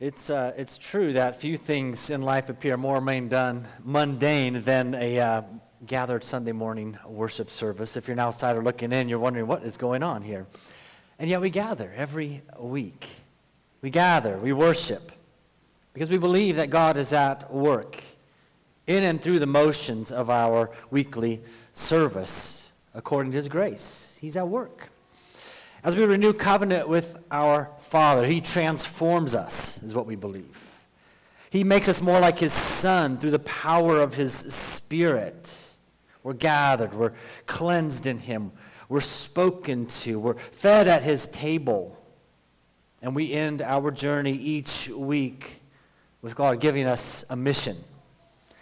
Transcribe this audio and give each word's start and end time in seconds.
It's, 0.00 0.30
uh, 0.30 0.54
it's 0.56 0.78
true 0.78 1.12
that 1.12 1.42
few 1.42 1.58
things 1.58 2.08
in 2.08 2.22
life 2.22 2.48
appear 2.48 2.78
more 2.78 3.02
mundane, 3.02 3.68
mundane 3.84 4.62
than 4.62 4.94
a 4.94 5.18
uh, 5.20 5.42
gathered 5.84 6.24
Sunday 6.24 6.52
morning 6.52 6.98
worship 7.04 7.50
service. 7.50 7.98
If 7.98 8.08
you're 8.08 8.14
an 8.14 8.20
outsider 8.20 8.62
looking 8.62 8.92
in, 8.92 9.10
you're 9.10 9.18
wondering 9.18 9.46
what 9.46 9.62
is 9.62 9.76
going 9.76 10.02
on 10.02 10.22
here. 10.22 10.46
And 11.18 11.28
yet 11.28 11.42
we 11.42 11.50
gather 11.50 11.92
every 11.94 12.40
week. 12.58 13.08
We 13.82 13.90
gather, 13.90 14.38
we 14.38 14.54
worship, 14.54 15.12
because 15.92 16.08
we 16.08 16.16
believe 16.16 16.56
that 16.56 16.70
God 16.70 16.96
is 16.96 17.12
at 17.12 17.52
work 17.52 18.02
in 18.86 19.02
and 19.02 19.20
through 19.20 19.38
the 19.38 19.46
motions 19.46 20.12
of 20.12 20.30
our 20.30 20.70
weekly 20.90 21.42
service 21.74 22.70
according 22.94 23.32
to 23.32 23.36
His 23.36 23.48
grace. 23.48 24.16
He's 24.18 24.38
at 24.38 24.48
work. 24.48 24.88
As 25.82 25.96
we 25.96 26.04
renew 26.04 26.32
covenant 26.32 26.88
with 26.88 27.16
our 27.30 27.70
Father, 27.80 28.26
He 28.26 28.40
transforms 28.40 29.34
us, 29.34 29.82
is 29.82 29.94
what 29.94 30.06
we 30.06 30.14
believe. 30.14 30.58
He 31.50 31.64
makes 31.64 31.88
us 31.88 32.02
more 32.02 32.20
like 32.20 32.38
His 32.38 32.52
Son 32.52 33.18
through 33.18 33.30
the 33.30 33.38
power 33.40 34.00
of 34.00 34.14
His 34.14 34.32
Spirit. 34.32 35.56
We're 36.22 36.34
gathered, 36.34 36.92
we're 36.92 37.14
cleansed 37.46 38.06
in 38.06 38.18
Him, 38.18 38.52
we're 38.88 39.00
spoken 39.00 39.86
to, 39.86 40.18
we're 40.18 40.34
fed 40.34 40.86
at 40.86 41.02
His 41.02 41.26
table. 41.28 41.96
And 43.02 43.16
we 43.16 43.32
end 43.32 43.62
our 43.62 43.90
journey 43.90 44.32
each 44.32 44.90
week 44.90 45.62
with 46.20 46.36
God 46.36 46.60
giving 46.60 46.86
us 46.86 47.24
a 47.30 47.36
mission. 47.36 47.78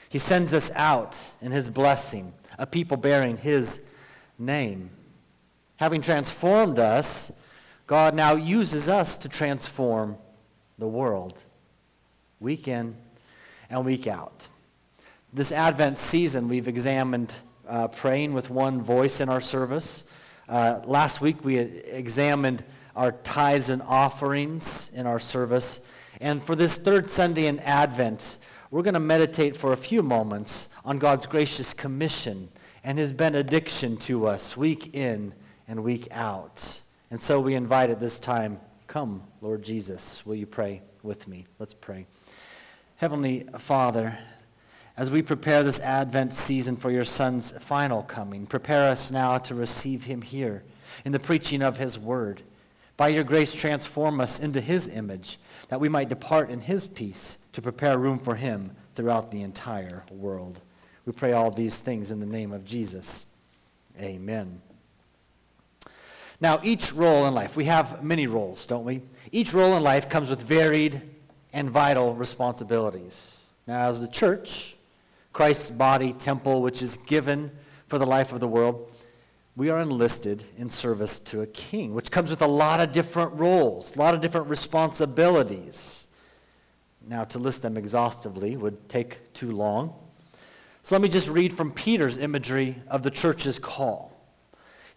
He 0.08 0.18
sends 0.18 0.54
us 0.54 0.70
out 0.76 1.18
in 1.42 1.50
His 1.50 1.68
blessing, 1.68 2.32
a 2.58 2.66
people 2.66 2.96
bearing 2.96 3.36
His 3.36 3.80
name. 4.38 4.90
Having 5.78 6.02
transformed 6.02 6.80
us, 6.80 7.30
God 7.86 8.14
now 8.14 8.34
uses 8.34 8.88
us 8.88 9.16
to 9.18 9.28
transform 9.28 10.18
the 10.76 10.88
world 10.88 11.38
week 12.40 12.66
in 12.66 12.96
and 13.70 13.84
week 13.86 14.08
out. 14.08 14.48
This 15.32 15.52
Advent 15.52 15.98
season, 15.98 16.48
we've 16.48 16.66
examined 16.66 17.32
uh, 17.68 17.86
praying 17.88 18.34
with 18.34 18.50
one 18.50 18.82
voice 18.82 19.20
in 19.20 19.28
our 19.28 19.40
service. 19.40 20.02
Uh, 20.48 20.80
last 20.84 21.20
week, 21.20 21.44
we 21.44 21.58
examined 21.58 22.64
our 22.96 23.12
tithes 23.12 23.70
and 23.70 23.80
offerings 23.82 24.90
in 24.94 25.06
our 25.06 25.20
service. 25.20 25.78
And 26.20 26.42
for 26.42 26.56
this 26.56 26.76
third 26.76 27.08
Sunday 27.08 27.46
in 27.46 27.60
Advent, 27.60 28.38
we're 28.72 28.82
going 28.82 28.94
to 28.94 29.00
meditate 29.00 29.56
for 29.56 29.72
a 29.72 29.76
few 29.76 30.02
moments 30.02 30.70
on 30.84 30.98
God's 30.98 31.26
gracious 31.26 31.72
commission 31.72 32.48
and 32.82 32.98
his 32.98 33.12
benediction 33.12 33.96
to 33.98 34.26
us 34.26 34.56
week 34.56 34.96
in 34.96 35.32
and 35.68 35.84
week 35.84 36.08
out. 36.10 36.80
And 37.10 37.20
so 37.20 37.40
we 37.40 37.54
invite 37.54 37.90
at 37.90 38.00
this 38.00 38.18
time, 38.18 38.58
come, 38.86 39.22
Lord 39.40 39.62
Jesus, 39.62 40.24
will 40.26 40.34
you 40.34 40.46
pray 40.46 40.82
with 41.02 41.28
me? 41.28 41.46
Let's 41.58 41.74
pray. 41.74 42.06
Heavenly 42.96 43.46
Father, 43.58 44.18
as 44.96 45.10
we 45.10 45.22
prepare 45.22 45.62
this 45.62 45.78
Advent 45.78 46.34
season 46.34 46.76
for 46.76 46.90
your 46.90 47.04
Son's 47.04 47.52
final 47.52 48.02
coming, 48.02 48.46
prepare 48.46 48.90
us 48.90 49.10
now 49.10 49.38
to 49.38 49.54
receive 49.54 50.02
him 50.02 50.20
here 50.20 50.64
in 51.04 51.12
the 51.12 51.20
preaching 51.20 51.62
of 51.62 51.76
his 51.76 51.98
word. 51.98 52.42
By 52.96 53.08
your 53.08 53.22
grace, 53.22 53.54
transform 53.54 54.20
us 54.20 54.40
into 54.40 54.60
his 54.60 54.88
image, 54.88 55.38
that 55.68 55.80
we 55.80 55.88
might 55.88 56.08
depart 56.08 56.50
in 56.50 56.60
his 56.60 56.88
peace 56.88 57.38
to 57.52 57.62
prepare 57.62 57.96
room 57.96 58.18
for 58.18 58.34
him 58.34 58.72
throughout 58.96 59.30
the 59.30 59.42
entire 59.42 60.02
world. 60.10 60.60
We 61.06 61.12
pray 61.12 61.32
all 61.32 61.52
these 61.52 61.78
things 61.78 62.10
in 62.10 62.18
the 62.18 62.26
name 62.26 62.52
of 62.52 62.64
Jesus. 62.64 63.26
Amen. 64.00 64.60
Now, 66.40 66.60
each 66.62 66.92
role 66.92 67.26
in 67.26 67.34
life, 67.34 67.56
we 67.56 67.64
have 67.64 68.04
many 68.04 68.26
roles, 68.28 68.64
don't 68.66 68.84
we? 68.84 69.02
Each 69.32 69.52
role 69.52 69.76
in 69.76 69.82
life 69.82 70.08
comes 70.08 70.30
with 70.30 70.40
varied 70.40 71.02
and 71.52 71.68
vital 71.68 72.14
responsibilities. 72.14 73.44
Now, 73.66 73.88
as 73.88 74.00
the 74.00 74.08
church, 74.08 74.76
Christ's 75.32 75.70
body, 75.70 76.12
temple, 76.12 76.62
which 76.62 76.80
is 76.80 76.96
given 77.06 77.50
for 77.88 77.98
the 77.98 78.06
life 78.06 78.32
of 78.32 78.40
the 78.40 78.48
world, 78.48 78.92
we 79.56 79.70
are 79.70 79.80
enlisted 79.80 80.44
in 80.56 80.70
service 80.70 81.18
to 81.18 81.40
a 81.40 81.46
king, 81.48 81.92
which 81.92 82.12
comes 82.12 82.30
with 82.30 82.42
a 82.42 82.46
lot 82.46 82.78
of 82.78 82.92
different 82.92 83.32
roles, 83.32 83.96
a 83.96 83.98
lot 83.98 84.14
of 84.14 84.20
different 84.20 84.46
responsibilities. 84.46 86.06
Now, 87.08 87.24
to 87.24 87.40
list 87.40 87.62
them 87.62 87.76
exhaustively 87.76 88.56
would 88.56 88.88
take 88.88 89.32
too 89.32 89.50
long. 89.50 89.92
So 90.84 90.94
let 90.94 91.02
me 91.02 91.08
just 91.08 91.28
read 91.28 91.56
from 91.56 91.72
Peter's 91.72 92.18
imagery 92.18 92.76
of 92.86 93.02
the 93.02 93.10
church's 93.10 93.58
call. 93.58 94.12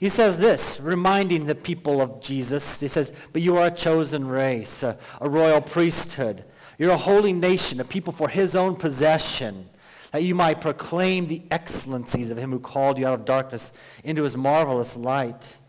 He 0.01 0.09
says 0.09 0.39
this, 0.39 0.79
reminding 0.81 1.45
the 1.45 1.53
people 1.53 2.01
of 2.01 2.21
Jesus. 2.21 2.79
He 2.79 2.87
says, 2.87 3.13
But 3.31 3.43
you 3.43 3.57
are 3.57 3.67
a 3.67 3.71
chosen 3.71 4.27
race, 4.27 4.81
a, 4.81 4.97
a, 5.21 5.29
royal 5.29 5.61
priesthood. 5.61 6.43
You're 6.79 6.89
a 6.89 6.97
holy 6.97 7.33
nation, 7.33 7.79
a 7.79 7.83
people 7.83 8.11
for 8.11 8.27
his 8.27 8.55
own 8.55 8.75
possession, 8.75 9.69
that 10.11 10.23
you 10.23 10.33
might 10.33 10.59
proclaim 10.59 11.27
the 11.27 11.43
excellencies 11.51 12.31
of 12.31 12.39
him 12.39 12.49
who 12.49 12.59
called 12.59 12.97
you 12.97 13.05
out 13.05 13.13
of 13.13 13.25
darkness 13.25 13.73
into 14.03 14.23
his 14.23 14.35
marvelous 14.35 14.97
light. 14.97 15.59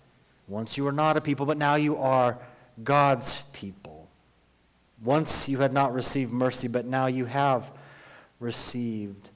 Once 0.48 0.78
you 0.78 0.84
were 0.84 0.92
not 0.92 1.18
a 1.18 1.20
people, 1.20 1.44
but 1.44 1.58
now 1.58 1.74
you 1.74 1.98
are 1.98 2.38
God's 2.82 3.42
people. 3.52 4.08
Once 5.04 5.46
you 5.46 5.58
had 5.58 5.74
not 5.74 5.92
received 5.92 6.32
mercy, 6.32 6.68
but 6.68 6.86
now 6.86 7.04
you 7.04 7.26
have 7.26 7.70
received 8.40 9.28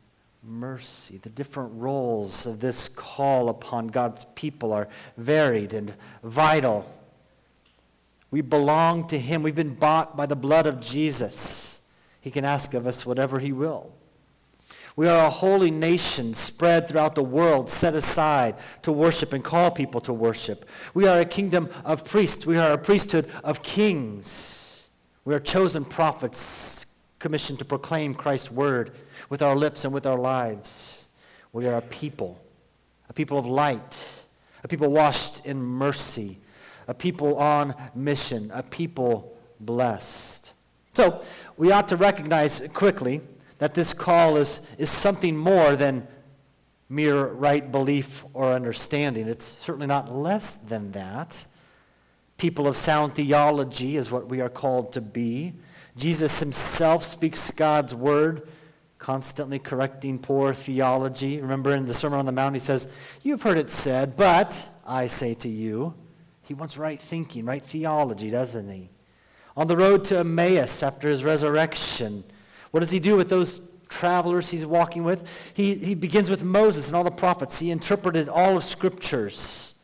mercy. 0.47 1.19
The 1.19 1.31
different 1.31 1.73
roles 1.75 2.47
of 2.47 2.61
this 2.61 2.89
call 2.89 3.49
upon 3.49 3.89
God's 3.89 4.25
people 4.35 4.73
are 4.73 4.89
varied 5.17 5.75
and 5.75 5.93
vital. 6.23 6.91
We 8.31 8.41
belong 8.41 9.09
to 9.09 9.19
Him. 9.19 9.43
We've 9.43 9.55
been 9.55 9.75
bought 9.75 10.17
by 10.17 10.27
the 10.27 10.37
blood 10.37 10.67
of 10.67 10.81
Jesus. 10.81 11.81
He 12.21 12.31
can 12.31 12.45
ask 12.45 12.75
of 12.75 12.87
us 12.87 13.05
whatever 13.05 13.39
He 13.39 13.53
will. 13.53 13.93
We 14.97 15.09
are 15.09 15.27
a 15.27 15.31
holy 15.31 15.71
nation 15.71 16.33
spread 16.33 16.89
throughout 16.89 17.15
the 17.15 17.23
world, 17.23 17.69
set 17.69 17.95
aside 17.95 18.57
to 18.83 18.93
worship 18.93 19.35
and 19.35 19.45
call 19.45 19.71
people 19.71 20.01
to 20.03 20.13
worship. 20.13 20.65
We 20.95 21.07
are 21.07 21.21
a 21.21 21.25
kingdom 21.25 21.69
of 21.85 22.05
priests. 22.05 22.47
We 22.47 22.57
are 22.57 22.73
a 22.73 22.79
priesthood 22.79 23.31
of 23.45 23.63
kings. 23.63 24.89
We 25.27 25.35
are 25.35 25.41
chosen 25.41 25.85
prophets 25.85 26.86
commissioned 27.19 27.59
to 27.59 27.65
proclaim 27.65 28.15
Christ's 28.15 28.51
word 28.51 28.93
with 29.31 29.43
our 29.43 29.57
lips 29.57 29.85
and 29.85 29.93
with 29.93 30.07
our 30.07 30.19
lives. 30.19 31.07
We 31.53 31.67
are 31.67 31.79
a 31.79 31.83
people, 31.83 32.39
a 33.09 33.13
people 33.13 33.39
of 33.39 33.47
light, 33.47 34.27
a 34.63 34.69
people 34.69 34.91
washed 34.91 35.45
in 35.47 35.63
mercy, 35.63 36.39
a 36.89 36.95
people 36.95 37.37
on 37.37 37.75
mission, 37.95 38.51
a 38.53 38.63
people 38.63 39.37
blessed. 39.61 40.53
So 40.95 41.23
we 41.57 41.73
ought 41.73 41.89
to 41.89 41.97
recognize 41.97 42.63
quickly 42.73 43.21
that 43.59 43.75
this 43.75 43.93
call 43.93 44.37
is, 44.37 44.61
is 44.79 44.91
something 44.91 45.37
more 45.37 45.77
than 45.77 46.07
mere 46.89 47.27
right 47.27 47.71
belief 47.73 48.25
or 48.33 48.53
understanding. 48.53 49.27
It's 49.27 49.57
certainly 49.61 49.87
not 49.87 50.15
less 50.15 50.53
than 50.53 50.93
that. 50.93 51.45
People 52.37 52.69
of 52.69 52.77
sound 52.77 53.15
theology 53.15 53.97
is 53.97 54.11
what 54.11 54.29
we 54.29 54.41
are 54.41 54.49
called 54.49 54.93
to 54.93 55.01
be. 55.01 55.55
Jesus 55.97 56.39
himself 56.41 57.03
speaks 57.05 57.51
God's 57.51 57.95
word 57.95 58.49
constantly 58.99 59.59
correcting 59.59 60.19
poor 60.19 60.53
theology. 60.53 61.41
Remember 61.41 61.75
in 61.75 61.87
the 61.87 61.95
Sermon 61.95 62.19
on 62.19 62.27
the 62.27 62.33
Mount, 62.33 62.55
he 62.55 62.61
says, 62.61 62.89
You've 63.23 63.43
heard 63.43 63.59
it 63.59 63.71
said, 63.71 64.17
but 64.17 64.69
I 64.85 65.07
say 65.07 65.35
to 65.35 65.49
you. 65.49 65.95
He 66.43 66.55
wants 66.55 66.79
right 66.79 67.01
thinking, 67.01 67.45
right 67.45 67.63
theology, 67.63 68.31
doesn't 68.31 68.71
he? 68.71 68.91
On 69.57 69.67
the 69.67 69.77
road 69.77 70.05
to 70.07 70.19
Emmaus 70.19 70.83
after 70.83 71.09
his 71.09 71.25
resurrection, 71.25 72.23
what 72.71 72.81
does 72.81 72.91
he 72.91 73.01
do 73.01 73.17
with 73.17 73.29
those 73.29 73.61
travelers 73.89 74.51
he's 74.51 74.67
walking 74.67 75.03
with? 75.03 75.27
He, 75.55 75.75
he 75.75 75.95
begins 75.95 76.31
with 76.31 76.45
Moses 76.45 76.89
and 76.89 76.97
all 76.97 77.05
the 77.05 77.11
prophets. 77.11 77.59
He 77.59 77.71
interpreted 77.71 78.29
all 78.29 78.57
of 78.57 78.65
scriptures 78.65 79.75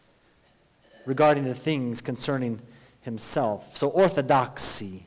regarding 1.04 1.44
the 1.44 1.54
things 1.54 2.00
concerning 2.00 2.60
himself. 3.00 3.76
So, 3.76 3.88
orthodoxy, 3.88 5.06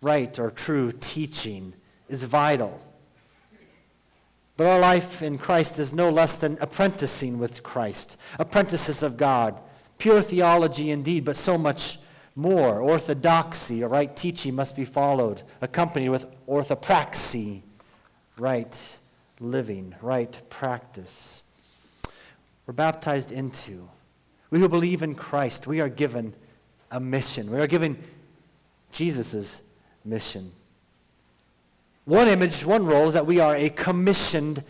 right 0.00 0.38
or 0.38 0.50
true 0.50 0.92
teaching, 0.92 1.74
is 2.08 2.22
vital. 2.22 2.80
But 4.56 4.66
our 4.66 4.80
life 4.80 5.22
in 5.22 5.38
Christ 5.38 5.78
is 5.78 5.92
no 5.92 6.10
less 6.10 6.40
than 6.40 6.58
apprenticing 6.60 7.38
with 7.38 7.62
Christ, 7.62 8.16
apprentices 8.38 9.02
of 9.02 9.16
God. 9.16 9.58
Pure 9.98 10.22
theology 10.22 10.90
indeed, 10.90 11.24
but 11.24 11.36
so 11.36 11.56
much 11.56 11.98
more. 12.34 12.80
Orthodoxy, 12.80 13.82
a 13.82 13.88
right 13.88 14.14
teaching 14.16 14.54
must 14.54 14.74
be 14.74 14.84
followed, 14.84 15.42
accompanied 15.60 16.08
with 16.08 16.26
orthopraxy, 16.46 17.62
right 18.36 18.98
living, 19.40 19.94
right 20.02 20.40
practice. 20.50 21.42
We're 22.66 22.74
baptized 22.74 23.32
into. 23.32 23.88
We 24.50 24.60
who 24.60 24.68
believe 24.68 25.02
in 25.02 25.14
Christ, 25.14 25.66
we 25.66 25.80
are 25.80 25.88
given 25.88 26.34
a 26.90 27.00
mission. 27.00 27.50
We 27.50 27.60
are 27.60 27.66
given 27.66 27.96
Jesus' 28.92 29.60
mission. 30.08 30.50
One 32.04 32.26
image, 32.28 32.64
one 32.64 32.86
role 32.86 33.06
is 33.08 33.14
that 33.14 33.26
we 33.26 33.38
are 33.38 33.54
a 33.54 33.68
commissioned 33.68 34.64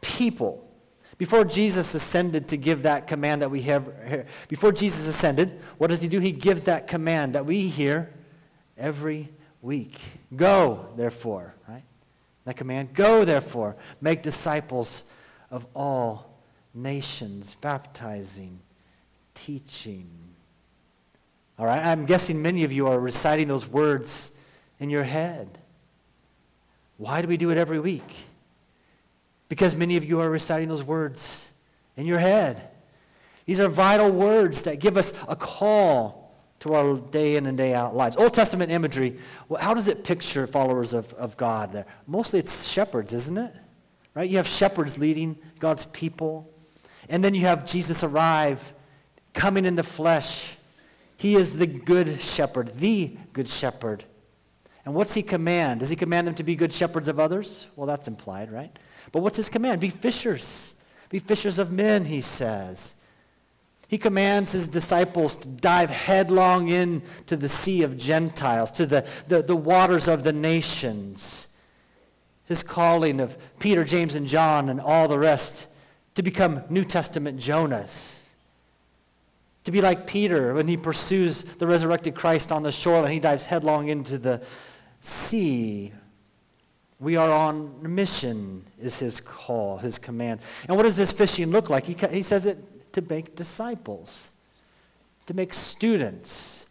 people. 0.00 0.60
Before 1.16 1.44
Jesus 1.44 1.94
ascended 1.94 2.48
to 2.48 2.56
give 2.56 2.82
that 2.82 3.06
command 3.06 3.40
that 3.42 3.50
we 3.50 3.62
have, 3.62 4.26
before 4.48 4.72
Jesus 4.72 5.06
ascended, 5.06 5.60
what 5.78 5.88
does 5.88 6.02
he 6.02 6.08
do? 6.08 6.18
He 6.18 6.32
gives 6.32 6.64
that 6.64 6.86
command 6.86 7.34
that 7.36 7.46
we 7.46 7.68
hear 7.68 8.12
every 8.76 9.30
week. 9.62 9.98
Go, 10.36 10.88
therefore, 10.96 11.54
right? 11.68 11.84
That 12.44 12.56
command, 12.56 12.92
go, 12.92 13.24
therefore, 13.24 13.76
make 14.00 14.22
disciples 14.22 15.04
of 15.50 15.66
all 15.74 16.34
nations, 16.74 17.56
baptizing, 17.60 18.58
teaching. 19.34 20.08
All 21.58 21.66
right, 21.66 21.82
I'm 21.82 22.04
guessing 22.04 22.42
many 22.42 22.64
of 22.64 22.72
you 22.72 22.88
are 22.88 22.98
reciting 22.98 23.48
those 23.48 23.66
words 23.66 24.32
in 24.80 24.90
your 24.90 25.04
head. 25.04 25.58
Why 26.96 27.22
do 27.22 27.28
we 27.28 27.36
do 27.36 27.50
it 27.50 27.58
every 27.58 27.80
week? 27.80 28.14
Because 29.48 29.76
many 29.76 29.96
of 29.96 30.04
you 30.04 30.20
are 30.20 30.30
reciting 30.30 30.68
those 30.68 30.82
words 30.82 31.50
in 31.96 32.06
your 32.06 32.18
head. 32.18 32.70
These 33.46 33.60
are 33.60 33.68
vital 33.68 34.10
words 34.10 34.62
that 34.62 34.80
give 34.80 34.96
us 34.96 35.12
a 35.28 35.36
call 35.36 36.32
to 36.60 36.74
our 36.74 36.96
day 36.96 37.36
in 37.36 37.46
and 37.46 37.58
day 37.58 37.74
out 37.74 37.94
lives. 37.94 38.16
Old 38.16 38.32
Testament 38.32 38.72
imagery, 38.72 39.18
well, 39.48 39.60
how 39.60 39.74
does 39.74 39.86
it 39.86 40.02
picture 40.02 40.46
followers 40.46 40.94
of, 40.94 41.12
of 41.14 41.36
God 41.36 41.72
there? 41.72 41.84
Mostly 42.06 42.38
it's 42.38 42.66
shepherds, 42.66 43.12
isn't 43.12 43.36
it? 43.36 43.54
Right? 44.14 44.30
You 44.30 44.38
have 44.38 44.46
shepherds 44.46 44.96
leading 44.96 45.36
God's 45.58 45.84
people. 45.86 46.50
And 47.10 47.22
then 47.22 47.34
you 47.34 47.42
have 47.42 47.66
Jesus 47.66 48.02
arrive, 48.02 48.72
coming 49.34 49.66
in 49.66 49.76
the 49.76 49.82
flesh. 49.82 50.56
He 51.16 51.34
is 51.34 51.56
the 51.56 51.66
good 51.66 52.22
shepherd, 52.22 52.74
the 52.76 53.16
good 53.32 53.48
shepherd. 53.48 54.04
And 54.84 54.94
what's 54.94 55.14
he 55.14 55.22
command? 55.22 55.80
Does 55.80 55.88
he 55.88 55.96
command 55.96 56.26
them 56.26 56.34
to 56.34 56.42
be 56.42 56.56
good 56.56 56.72
shepherds 56.72 57.08
of 57.08 57.18
others? 57.18 57.68
Well, 57.76 57.86
that's 57.86 58.08
implied, 58.08 58.52
right? 58.52 58.76
But 59.12 59.20
what's 59.20 59.36
his 59.36 59.48
command? 59.48 59.80
Be 59.80 59.90
fishers. 59.90 60.74
Be 61.08 61.18
fishers 61.18 61.58
of 61.58 61.72
men, 61.72 62.04
he 62.04 62.20
says. 62.20 62.94
He 63.88 63.98
commands 63.98 64.52
his 64.52 64.66
disciples 64.66 65.36
to 65.36 65.48
dive 65.48 65.90
headlong 65.90 66.68
into 66.68 67.36
the 67.36 67.48
sea 67.48 67.82
of 67.82 67.96
Gentiles, 67.96 68.72
to 68.72 68.86
the, 68.86 69.06
the, 69.28 69.42
the 69.42 69.56
waters 69.56 70.08
of 70.08 70.24
the 70.24 70.32
nations. 70.32 71.48
His 72.46 72.62
calling 72.62 73.20
of 73.20 73.36
Peter, 73.58 73.84
James, 73.84 74.14
and 74.16 74.26
John 74.26 74.68
and 74.68 74.80
all 74.80 75.08
the 75.08 75.18
rest 75.18 75.68
to 76.14 76.22
become 76.22 76.62
New 76.68 76.84
Testament 76.84 77.38
Jonahs. 77.38 78.18
To 79.64 79.70
be 79.70 79.80
like 79.80 80.06
Peter 80.06 80.52
when 80.54 80.68
he 80.68 80.76
pursues 80.76 81.42
the 81.42 81.66
resurrected 81.66 82.14
Christ 82.14 82.52
on 82.52 82.62
the 82.62 82.72
shore 82.72 83.02
and 83.02 83.12
he 83.12 83.20
dives 83.20 83.46
headlong 83.46 83.88
into 83.88 84.18
the 84.18 84.42
sea. 85.04 85.92
We 87.00 87.16
are 87.16 87.30
on 87.30 87.74
mission, 87.82 88.64
is 88.80 88.98
his 88.98 89.20
call, 89.20 89.76
his 89.76 89.98
command. 89.98 90.40
And 90.68 90.76
what 90.76 90.84
does 90.84 90.96
this 90.96 91.12
fishing 91.12 91.50
look 91.50 91.68
like? 91.68 91.84
He, 91.84 91.94
he 92.08 92.22
says 92.22 92.46
it 92.46 92.58
to 92.92 93.02
make 93.02 93.36
disciples, 93.36 94.32
to 95.26 95.34
make 95.34 95.52
students, 95.52 96.66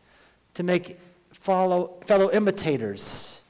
to 0.55 0.63
make 0.63 0.99
follow, 1.31 1.99
fellow 2.07 2.31
imitators, 2.31 3.41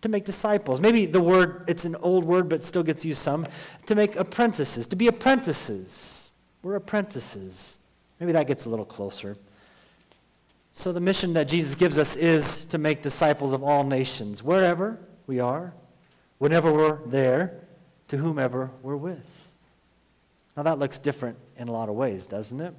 to 0.00 0.08
make 0.08 0.24
disciples. 0.24 0.80
Maybe 0.80 1.04
the 1.04 1.20
word, 1.20 1.64
it's 1.66 1.84
an 1.84 1.96
old 1.96 2.24
word, 2.24 2.48
but 2.48 2.64
still 2.64 2.82
gets 2.82 3.04
used 3.04 3.20
some, 3.20 3.46
to 3.86 3.94
make 3.94 4.16
apprentices, 4.16 4.86
to 4.86 4.96
be 4.96 5.08
apprentices. 5.08 6.30
We're 6.62 6.76
apprentices. 6.76 7.76
Maybe 8.20 8.32
that 8.32 8.46
gets 8.46 8.64
a 8.64 8.70
little 8.70 8.86
closer. 8.86 9.36
So 10.78 10.92
the 10.92 11.00
mission 11.00 11.32
that 11.32 11.48
Jesus 11.48 11.74
gives 11.74 11.98
us 11.98 12.16
is 12.16 12.66
to 12.66 12.76
make 12.76 13.00
disciples 13.00 13.54
of 13.54 13.62
all 13.62 13.82
nations, 13.82 14.42
wherever 14.42 14.98
we 15.26 15.40
are, 15.40 15.72
whenever 16.36 16.70
we're 16.70 16.98
there, 17.06 17.62
to 18.08 18.18
whomever 18.18 18.70
we're 18.82 18.98
with. 18.98 19.24
Now 20.54 20.64
that 20.64 20.78
looks 20.78 20.98
different 20.98 21.38
in 21.56 21.68
a 21.68 21.72
lot 21.72 21.88
of 21.88 21.94
ways, 21.94 22.26
doesn't 22.26 22.60
it? 22.60 22.74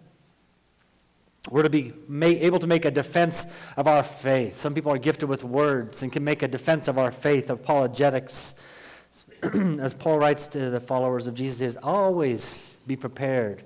We're 1.49 1.63
to 1.63 1.71
be 1.71 1.91
able 2.21 2.59
to 2.59 2.67
make 2.67 2.85
a 2.85 2.91
defense 2.91 3.47
of 3.77 3.87
our 3.87 4.03
faith. 4.03 4.61
Some 4.61 4.75
people 4.75 4.91
are 4.91 4.99
gifted 4.99 5.27
with 5.27 5.43
words 5.43 6.03
and 6.03 6.13
can 6.13 6.23
make 6.23 6.43
a 6.43 6.47
defense 6.47 6.87
of 6.87 6.99
our 6.99 7.11
faith, 7.11 7.49
apologetics. 7.49 8.53
As 9.41 9.95
Paul 9.95 10.19
writes 10.19 10.45
to 10.49 10.69
the 10.69 10.79
followers 10.79 11.25
of 11.25 11.33
Jesus, 11.33 11.61
is 11.61 11.77
always 11.81 12.77
be 12.85 12.95
prepared. 12.95 13.63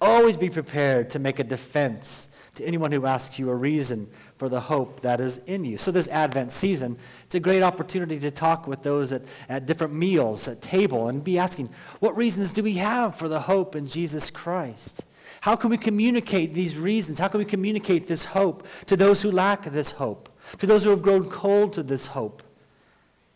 Always 0.00 0.38
be 0.38 0.48
prepared 0.48 1.10
to 1.10 1.18
make 1.18 1.38
a 1.38 1.44
defense 1.44 2.30
to 2.54 2.64
anyone 2.64 2.92
who 2.92 3.06
asks 3.06 3.38
you 3.38 3.50
a 3.50 3.54
reason 3.54 4.08
for 4.36 4.48
the 4.48 4.60
hope 4.60 5.00
that 5.00 5.20
is 5.20 5.38
in 5.46 5.64
you. 5.64 5.78
So, 5.78 5.90
this 5.90 6.08
Advent 6.08 6.52
season, 6.52 6.96
it's 7.24 7.34
a 7.34 7.40
great 7.40 7.62
opportunity 7.62 8.18
to 8.20 8.30
talk 8.30 8.66
with 8.66 8.82
those 8.82 9.12
at, 9.12 9.22
at 9.48 9.66
different 9.66 9.94
meals, 9.94 10.48
at 10.48 10.60
table, 10.62 11.08
and 11.08 11.22
be 11.22 11.38
asking, 11.38 11.68
what 12.00 12.16
reasons 12.16 12.52
do 12.52 12.62
we 12.62 12.74
have 12.74 13.16
for 13.16 13.28
the 13.28 13.40
hope 13.40 13.76
in 13.76 13.86
Jesus 13.86 14.30
Christ? 14.30 15.02
How 15.40 15.56
can 15.56 15.70
we 15.70 15.76
communicate 15.76 16.54
these 16.54 16.76
reasons? 16.76 17.18
How 17.18 17.28
can 17.28 17.38
we 17.38 17.44
communicate 17.44 18.06
this 18.06 18.24
hope 18.24 18.66
to 18.86 18.96
those 18.96 19.20
who 19.20 19.30
lack 19.30 19.64
this 19.64 19.90
hope, 19.90 20.28
to 20.58 20.66
those 20.66 20.84
who 20.84 20.90
have 20.90 21.02
grown 21.02 21.28
cold 21.28 21.72
to 21.74 21.82
this 21.82 22.06
hope? 22.06 22.42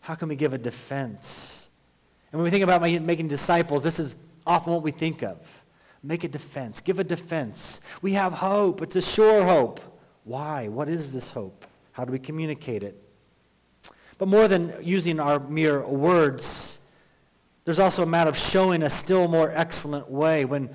How 0.01 0.15
can 0.15 0.29
we 0.29 0.37
give 0.37 0.55
a 0.55 0.59
defense? 0.59 1.69
And 2.33 2.39
when 2.41 2.45
we 2.45 2.51
think 2.51 2.65
about 2.65 2.81
making 2.81 3.29
disciples, 3.29 3.83
this 3.83 3.99
is 3.99 4.15
often 4.47 4.73
what 4.73 4.83
we 4.83 4.91
think 4.91 5.23
of. 5.23 5.39
Make 6.03 6.25
a 6.25 6.29
defense. 6.29 6.81
Give 6.81 6.99
a 6.99 7.05
defense. 7.05 7.81
We 8.03 8.13
have 8.13 8.33
hope. 8.33 8.83
It's 8.83 8.97
a 8.97 9.03
sure 9.03 9.45
hope. 9.45 9.81
Why? 10.25 10.69
What 10.69 10.89
is 10.89 11.13
this 11.13 11.29
hope? 11.29 11.65
How 11.93 12.05
do 12.05 12.13
we 12.13 12.19
communicate 12.19 12.83
it? 12.83 13.03
But 14.19 14.29
more 14.29 14.49
than 14.49 14.75
using 14.83 15.21
our 15.21 15.39
mere 15.41 15.87
words, 15.87 16.81
there's 17.65 17.79
also 17.79 18.03
a 18.03 18.07
matter 18.07 18.31
of 18.31 18.39
showing 18.39 18.83
a 18.83 18.91
still 18.91 19.29
more 19.29 19.53
excellent 19.55 20.09
way. 20.09 20.45
When 20.45 20.71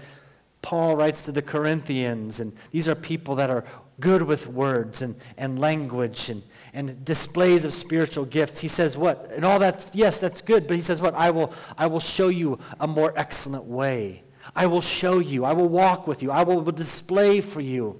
Paul 0.61 0.95
writes 0.95 1.23
to 1.23 1.31
the 1.31 1.41
Corinthians, 1.41 2.39
and 2.39 2.55
these 2.71 2.87
are 2.87 2.95
people 2.95 3.35
that 3.35 3.49
are 3.49 3.65
good 3.99 4.23
with 4.23 4.47
words 4.47 5.01
and, 5.01 5.15
and 5.37 5.59
language 5.59 6.29
and, 6.29 6.41
and 6.73 7.05
displays 7.05 7.65
of 7.65 7.73
spiritual 7.73 8.25
gifts. 8.25 8.59
He 8.59 8.67
says, 8.67 8.97
What? 8.97 9.31
And 9.35 9.45
all 9.45 9.59
that's, 9.59 9.91
yes, 9.93 10.19
that's 10.19 10.41
good, 10.41 10.67
but 10.67 10.75
he 10.75 10.81
says, 10.81 11.01
What? 11.01 11.13
I 11.15 11.29
will, 11.29 11.53
I 11.77 11.87
will 11.87 11.99
show 11.99 12.29
you 12.29 12.59
a 12.79 12.87
more 12.87 13.13
excellent 13.15 13.65
way. 13.65 14.23
I 14.55 14.67
will 14.67 14.81
show 14.81 15.19
you. 15.19 15.45
I 15.45 15.53
will 15.53 15.69
walk 15.69 16.07
with 16.07 16.21
you. 16.21 16.31
I 16.31 16.43
will 16.43 16.61
display 16.63 17.41
for 17.41 17.61
you 17.61 17.99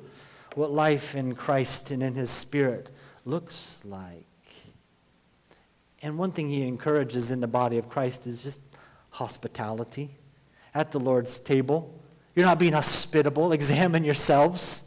what 0.55 0.71
life 0.71 1.15
in 1.15 1.33
Christ 1.33 1.91
and 1.91 2.03
in 2.03 2.13
his 2.13 2.29
Spirit 2.29 2.89
looks 3.25 3.81
like. 3.85 4.25
And 6.01 6.17
one 6.17 6.31
thing 6.31 6.49
he 6.49 6.67
encourages 6.67 7.31
in 7.31 7.39
the 7.39 7.47
body 7.47 7.77
of 7.77 7.89
Christ 7.89 8.27
is 8.27 8.43
just 8.43 8.61
hospitality 9.09 10.11
at 10.75 10.91
the 10.91 10.99
Lord's 10.99 11.39
table. 11.39 11.99
You're 12.35 12.45
not 12.45 12.59
being 12.59 12.73
hospitable. 12.73 13.53
Examine 13.53 14.03
yourselves. 14.03 14.83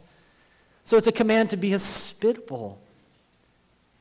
So 0.83 0.95
it's 0.95 1.07
a 1.07 1.11
command 1.11 1.49
to 1.49 1.57
be 1.57 1.71
hospitable. 1.71 2.81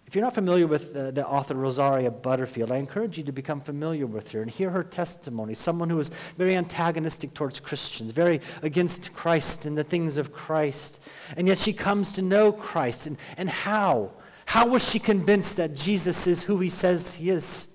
If 0.06 0.14
you're 0.14 0.22
not 0.22 0.34
familiar 0.34 0.68
with 0.68 0.94
the, 0.94 1.10
the, 1.10 1.26
author 1.26 1.54
Rosaria 1.54 2.12
Butterfield, 2.12 2.70
I 2.70 2.76
encourage 2.76 3.18
you 3.18 3.24
to 3.24 3.32
become 3.32 3.60
familiar 3.60 4.06
with 4.06 4.30
her 4.30 4.40
and 4.40 4.48
hear 4.48 4.70
her 4.70 4.84
testimony. 4.84 5.52
Someone 5.52 5.90
who 5.90 5.96
was 5.96 6.12
very 6.38 6.54
antagonistic 6.54 7.34
towards 7.34 7.58
Christians, 7.58 8.12
very 8.12 8.40
against 8.62 9.12
Christ 9.14 9.66
and 9.66 9.76
the 9.76 9.82
things 9.82 10.16
of 10.16 10.32
Christ. 10.32 11.00
And 11.36 11.48
yet 11.48 11.58
she 11.58 11.72
comes 11.72 12.12
to 12.12 12.22
know 12.22 12.52
Christ. 12.52 13.08
And, 13.08 13.18
and 13.36 13.50
how? 13.50 14.12
How 14.44 14.68
was 14.68 14.88
she 14.88 15.00
convinced 15.00 15.56
that 15.56 15.74
Jesus 15.74 16.28
is 16.28 16.40
who 16.40 16.60
he 16.60 16.68
says 16.68 17.14
he 17.14 17.30
is? 17.30 17.66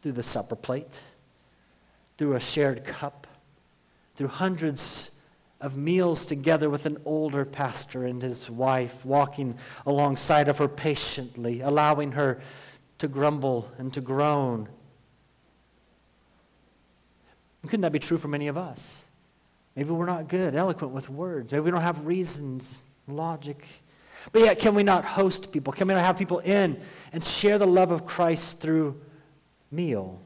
Through 0.00 0.12
the 0.12 0.22
supper 0.22 0.56
plate, 0.56 1.00
through 2.16 2.34
a 2.34 2.40
shared 2.40 2.82
cup, 2.84 3.26
through 4.16 4.28
hundreds 4.28 5.10
of 5.64 5.78
meals 5.78 6.26
together 6.26 6.68
with 6.68 6.84
an 6.84 6.98
older 7.06 7.42
pastor 7.46 8.04
and 8.04 8.20
his 8.20 8.50
wife, 8.50 9.02
walking 9.02 9.56
alongside 9.86 10.46
of 10.48 10.58
her 10.58 10.68
patiently, 10.68 11.62
allowing 11.62 12.12
her 12.12 12.38
to 12.98 13.08
grumble 13.08 13.72
and 13.78 13.92
to 13.94 14.02
groan. 14.02 14.68
Couldn't 17.62 17.80
that 17.80 17.92
be 17.92 17.98
true 17.98 18.18
for 18.18 18.28
many 18.28 18.48
of 18.48 18.58
us? 18.58 19.04
Maybe 19.74 19.88
we're 19.88 20.04
not 20.04 20.28
good, 20.28 20.54
eloquent 20.54 20.92
with 20.92 21.08
words. 21.08 21.50
Maybe 21.50 21.62
we 21.62 21.70
don't 21.70 21.80
have 21.80 22.04
reasons, 22.04 22.82
logic. 23.08 23.66
But 24.32 24.42
yet, 24.42 24.58
can 24.58 24.74
we 24.74 24.82
not 24.82 25.06
host 25.06 25.50
people? 25.50 25.72
Can 25.72 25.88
we 25.88 25.94
not 25.94 26.04
have 26.04 26.18
people 26.18 26.40
in 26.40 26.78
and 27.14 27.24
share 27.24 27.58
the 27.58 27.66
love 27.66 27.90
of 27.90 28.04
Christ 28.04 28.60
through 28.60 29.00
meal, 29.70 30.20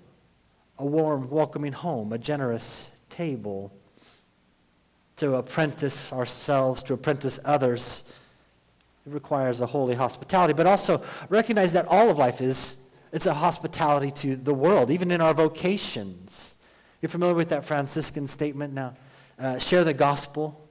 a 0.80 0.84
warm, 0.84 1.30
welcoming 1.30 1.72
home, 1.72 2.12
a 2.12 2.18
generous 2.18 2.90
table? 3.08 3.72
To 5.18 5.36
apprentice 5.36 6.12
ourselves, 6.12 6.82
to 6.84 6.94
apprentice 6.94 7.38
others. 7.44 8.04
It 9.06 9.12
requires 9.12 9.60
a 9.60 9.66
holy 9.66 9.94
hospitality, 9.94 10.54
but 10.54 10.66
also 10.66 11.02
recognize 11.28 11.72
that 11.74 11.86
all 11.88 12.10
of 12.10 12.18
life 12.18 12.40
is 12.40 12.78
it's 13.12 13.26
a 13.26 13.34
hospitality 13.34 14.10
to 14.10 14.36
the 14.36 14.52
world, 14.52 14.90
even 14.90 15.10
in 15.10 15.20
our 15.20 15.32
vocations. 15.32 16.56
You're 17.00 17.08
familiar 17.08 17.34
with 17.34 17.48
that 17.50 17.64
Franciscan 17.64 18.26
statement 18.26 18.74
now? 18.74 18.96
Uh, 19.38 19.58
share 19.58 19.84
the 19.84 19.94
gospel 19.94 20.68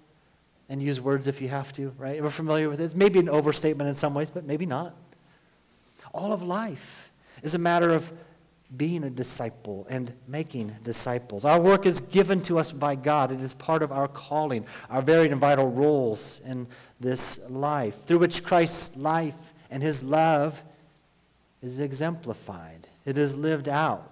and 0.69 0.83
use 0.83 0.99
words 0.99 1.27
if 1.27 1.41
you 1.41 1.47
have 1.47 1.71
to, 1.73 1.93
right? 1.97 2.21
We're 2.21 2.29
familiar 2.29 2.69
with 2.69 2.79
this. 2.79 2.95
Maybe 2.95 3.19
an 3.19 3.29
overstatement 3.29 3.87
in 3.87 3.95
some 3.95 4.13
ways, 4.13 4.29
but 4.29 4.45
maybe 4.45 4.65
not. 4.65 4.93
All 6.13 6.33
of 6.33 6.43
life 6.43 7.11
is 7.43 7.55
a 7.55 7.57
matter 7.57 7.91
of 7.91 8.11
being 8.75 9.05
a 9.05 9.09
disciple 9.09 9.87
and 9.89 10.11
making 10.27 10.75
disciples. 10.83 11.45
Our 11.45 11.59
work 11.59 11.85
is 11.85 12.01
given 12.01 12.41
to 12.43 12.59
us 12.59 12.71
by 12.73 12.95
God. 12.95 13.31
It 13.31 13.39
is 13.39 13.53
part 13.53 13.81
of 13.81 13.93
our 13.93 14.09
calling, 14.09 14.65
our 14.89 15.01
and 15.07 15.39
vital 15.39 15.71
roles 15.71 16.41
in 16.45 16.67
this 16.99 17.39
life, 17.49 17.95
through 18.05 18.19
which 18.19 18.43
Christ's 18.43 18.97
life 18.97 19.53
and 19.71 19.81
his 19.81 20.03
love 20.03 20.61
is 21.61 21.79
exemplified, 21.79 22.87
it 23.05 23.17
is 23.17 23.35
lived 23.35 23.67
out, 23.67 24.11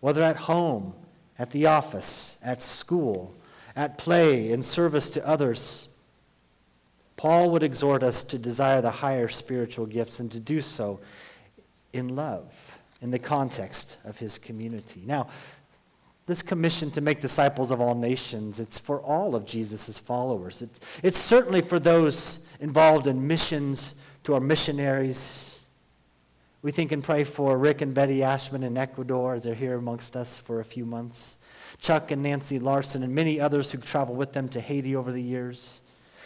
whether 0.00 0.22
at 0.22 0.36
home, 0.36 0.94
at 1.38 1.50
the 1.50 1.66
office, 1.66 2.38
at 2.42 2.62
school, 2.62 3.34
at 3.76 3.98
play, 3.98 4.52
in 4.52 4.62
service 4.62 5.10
to 5.10 5.26
others. 5.26 5.88
Paul 7.16 7.50
would 7.50 7.62
exhort 7.62 8.02
us 8.02 8.22
to 8.24 8.38
desire 8.38 8.80
the 8.80 8.90
higher 8.90 9.28
spiritual 9.28 9.86
gifts 9.86 10.20
and 10.20 10.30
to 10.32 10.40
do 10.40 10.60
so 10.60 11.00
in 11.92 12.14
love, 12.14 12.52
in 13.00 13.10
the 13.10 13.18
context 13.18 13.98
of 14.04 14.18
his 14.18 14.38
community. 14.38 15.02
Now, 15.06 15.28
this 16.26 16.42
commission 16.42 16.90
to 16.90 17.00
make 17.00 17.20
disciples 17.20 17.70
of 17.70 17.80
all 17.80 17.94
nations, 17.94 18.60
it's 18.60 18.78
for 18.78 19.00
all 19.00 19.34
of 19.34 19.46
Jesus' 19.46 19.98
followers. 19.98 20.60
It's, 20.60 20.80
it's 21.02 21.18
certainly 21.18 21.62
for 21.62 21.78
those 21.78 22.40
involved 22.60 23.06
in 23.06 23.26
missions, 23.26 23.94
to 24.24 24.34
our 24.34 24.40
missionaries. 24.40 25.62
We 26.60 26.70
think 26.70 26.92
and 26.92 27.02
pray 27.02 27.24
for 27.24 27.56
Rick 27.56 27.80
and 27.80 27.94
Betty 27.94 28.22
Ashman 28.22 28.62
in 28.62 28.76
Ecuador 28.76 29.34
as 29.34 29.44
they're 29.44 29.54
here 29.54 29.76
amongst 29.76 30.16
us 30.16 30.36
for 30.36 30.60
a 30.60 30.64
few 30.64 30.84
months. 30.84 31.38
Chuck 31.78 32.10
and 32.10 32.22
Nancy 32.22 32.58
Larson 32.58 33.02
and 33.04 33.14
many 33.14 33.40
others 33.40 33.70
who 33.70 33.78
travel 33.78 34.14
with 34.14 34.32
them 34.32 34.48
to 34.50 34.60
Haiti 34.60 34.96
over 34.96 35.12
the 35.12 35.22
years. 35.22 35.80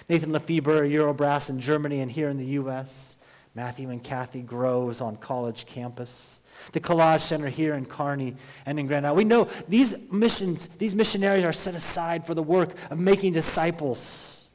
Nathan 0.09 0.33
Lefebvre, 0.33 0.89
Eurobrass 0.89 1.49
in 1.49 1.61
Germany 1.61 2.01
and 2.01 2.11
here 2.11 2.29
in 2.29 2.39
the 2.39 2.47
U.S. 2.47 3.19
Matthew 3.55 3.91
and 3.91 4.03
Kathy 4.03 4.41
Groves 4.41 5.01
on 5.01 5.17
college 5.17 5.67
campus 5.67 6.41
the 6.73 6.81
Collage 6.81 7.21
Center 7.21 7.49
here 7.49 7.75
in 7.75 7.85
Kearney 7.85 8.37
and 8.67 8.79
in 8.79 8.87
Grand 8.87 9.07
Isle. 9.07 9.17
We 9.17 9.25
know 9.25 9.49
these 9.69 9.95
missions, 10.11 10.69
these 10.79 10.95
missionaries 10.95 11.45
are 11.45 11.53
set 11.53 11.75
aside 11.75 12.27
for 12.27 12.35
the 12.35 12.43
work 12.43 12.75
of 12.91 12.99
making 12.99 13.33
disciples. 13.33 14.49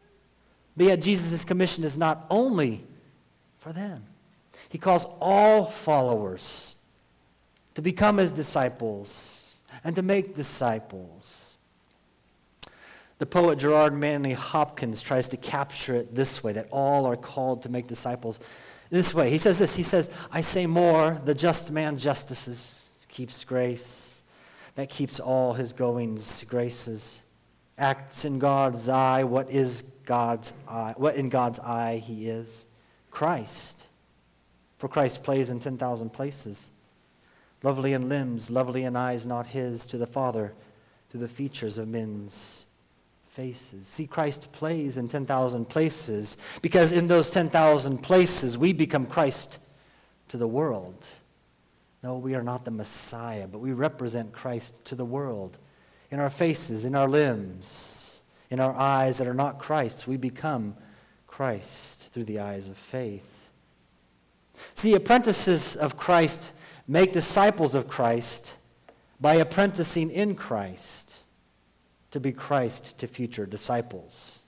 But 0.77 0.87
yet 0.87 1.01
Jesus' 1.01 1.43
commission 1.43 1.83
is 1.83 1.97
not 1.97 2.25
only 2.29 2.83
for 3.57 3.73
them. 3.73 4.05
He 4.69 4.77
calls 4.77 5.05
all 5.19 5.65
followers 5.65 6.75
to 7.75 7.81
become 7.81 8.17
his 8.17 8.31
disciples 8.31 9.59
and 9.83 9.95
to 9.95 10.01
make 10.01 10.35
disciples. 10.35 11.57
The 13.19 13.25
poet 13.25 13.57
Gerard 13.57 13.93
Manley 13.93 14.33
Hopkins 14.33 15.01
tries 15.01 15.27
to 15.29 15.37
capture 15.37 15.95
it 15.95 16.13
this 16.13 16.43
way 16.43 16.53
that 16.53 16.67
all 16.71 17.05
are 17.05 17.15
called 17.15 17.63
to 17.63 17.69
make 17.69 17.87
disciples 17.87 18.39
this 18.89 19.13
way. 19.13 19.29
He 19.29 19.37
says 19.37 19.59
this 19.59 19.75
He 19.75 19.83
says, 19.83 20.09
I 20.31 20.41
say 20.41 20.65
more, 20.65 21.19
the 21.25 21.35
just 21.35 21.71
man 21.71 21.97
justices, 21.97 22.89
keeps 23.07 23.43
grace, 23.43 24.21
that 24.75 24.89
keeps 24.89 25.19
all 25.19 25.53
his 25.53 25.73
goings 25.73 26.43
graces, 26.47 27.21
acts 27.77 28.25
in 28.25 28.39
God's 28.39 28.89
eye 28.89 29.23
what 29.23 29.49
is 29.49 29.83
God's 30.05 30.53
eye, 30.67 30.93
what 30.97 31.15
in 31.15 31.29
God's 31.29 31.59
eye 31.59 31.97
he 31.97 32.29
is 32.29 32.67
Christ. 33.11 33.87
For 34.77 34.87
Christ 34.87 35.23
plays 35.23 35.49
in 35.49 35.59
10,000 35.59 36.11
places. 36.11 36.71
Lovely 37.63 37.93
in 37.93 38.07
limbs, 38.07 38.51
lovely 38.51 38.83
in 38.83 38.95
eyes 38.95 39.25
not 39.25 39.47
his, 39.47 39.87
to 39.87 39.97
the 39.97 40.05
Father, 40.05 40.53
through 41.09 41.21
the 41.21 41.27
features 41.27 41.79
of 41.79 41.87
men's 41.87 42.66
faces. 43.37 43.85
See, 43.87 44.07
Christ 44.07 44.51
plays 44.51 44.97
in 44.97 45.07
10,000 45.07 45.65
places 45.65 46.37
because 46.63 46.91
in 46.91 47.07
those 47.07 47.29
10,000 47.29 47.99
places 47.99 48.57
we 48.57 48.73
become 48.73 49.05
Christ 49.05 49.59
to 50.29 50.37
the 50.37 50.47
world. 50.47 51.05
No, 52.01 52.17
we 52.17 52.33
are 52.33 52.41
not 52.41 52.65
the 52.65 52.71
Messiah, 52.71 53.47
but 53.47 53.59
we 53.59 53.73
represent 53.73 54.33
Christ 54.33 54.73
to 54.85 54.95
the 54.95 55.05
world. 55.05 55.59
In 56.09 56.19
our 56.19 56.31
faces, 56.31 56.83
in 56.83 56.95
our 56.95 57.07
limbs, 57.07 58.23
in 58.49 58.59
our 58.59 58.73
eyes 58.73 59.19
that 59.19 59.27
are 59.27 59.35
not 59.35 59.59
Christ's, 59.59 60.07
we 60.07 60.17
become 60.17 60.75
Christ 61.27 62.11
through 62.11 62.25
the 62.25 62.39
eyes 62.39 62.69
of 62.69 62.77
faith. 62.77 63.51
See, 64.73 64.95
apprentices 64.95 65.75
of 65.75 65.95
Christ 65.95 66.53
make 66.87 67.13
disciples 67.13 67.75
of 67.75 67.87
Christ 67.87 68.55
by 69.21 69.35
apprenticing 69.35 70.09
in 70.09 70.33
Christ 70.33 71.06
to 72.17 72.21
be 72.21 72.31
Christ 72.31 72.97
to 72.97 73.07
future 73.07 73.45
disciples. 73.45 74.39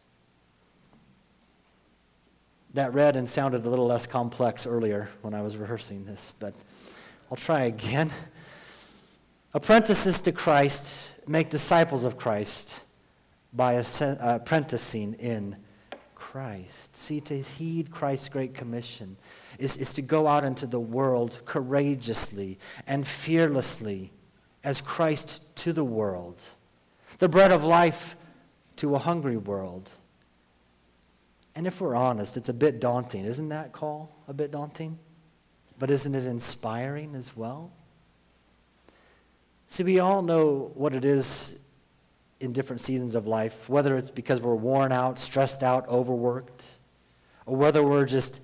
That 2.73 2.95
read 2.95 3.15
and 3.15 3.29
sounded 3.29 3.63
a 3.63 3.69
little 3.69 3.85
less 3.85 4.07
complex 4.07 4.65
earlier 4.65 5.07
when 5.21 5.35
I 5.35 5.41
was 5.41 5.55
rehearsing 5.55 6.03
this, 6.03 6.33
but 6.39 6.55
I'll 7.29 7.37
try 7.37 7.65
again. 7.65 8.09
Apprentices 9.53 10.19
to 10.23 10.31
Christ 10.31 11.11
make 11.27 11.51
disciples 11.51 12.05
of 12.05 12.17
Christ 12.17 12.73
by 13.53 13.75
uh, 13.75 14.15
apprenticing 14.19 15.13
in 15.19 15.55
Christ. 16.15 16.97
See, 16.97 17.21
to 17.21 17.39
heed 17.39 17.91
Christ's 17.91 18.29
great 18.29 18.55
commission 18.55 19.15
is, 19.59 19.77
is 19.77 19.93
to 19.93 20.01
go 20.01 20.25
out 20.25 20.43
into 20.43 20.65
the 20.65 20.79
world 20.79 21.39
courageously 21.45 22.57
and 22.87 23.07
fearlessly 23.07 24.11
as 24.63 24.81
Christ 24.81 25.43
to 25.57 25.71
the 25.71 25.85
world 25.85 26.41
the 27.19 27.29
bread 27.29 27.51
of 27.51 27.63
life 27.63 28.15
to 28.77 28.95
a 28.95 28.99
hungry 28.99 29.37
world. 29.37 29.89
And 31.55 31.67
if 31.67 31.81
we're 31.81 31.95
honest, 31.95 32.37
it's 32.37 32.49
a 32.49 32.53
bit 32.53 32.79
daunting. 32.79 33.25
Isn't 33.25 33.49
that 33.49 33.73
call 33.73 34.15
a 34.27 34.33
bit 34.33 34.51
daunting? 34.51 34.97
But 35.77 35.91
isn't 35.91 36.15
it 36.15 36.25
inspiring 36.25 37.15
as 37.15 37.35
well? 37.35 37.71
See, 39.67 39.83
we 39.83 39.99
all 39.99 40.21
know 40.21 40.71
what 40.73 40.95
it 40.95 41.05
is 41.05 41.55
in 42.39 42.53
different 42.53 42.81
seasons 42.81 43.15
of 43.15 43.27
life, 43.27 43.69
whether 43.69 43.97
it's 43.97 44.09
because 44.09 44.39
we're 44.39 44.55
worn 44.55 44.91
out, 44.91 45.19
stressed 45.19 45.61
out, 45.61 45.87
overworked, 45.89 46.65
or 47.45 47.55
whether 47.55 47.83
we're 47.83 48.05
just 48.05 48.39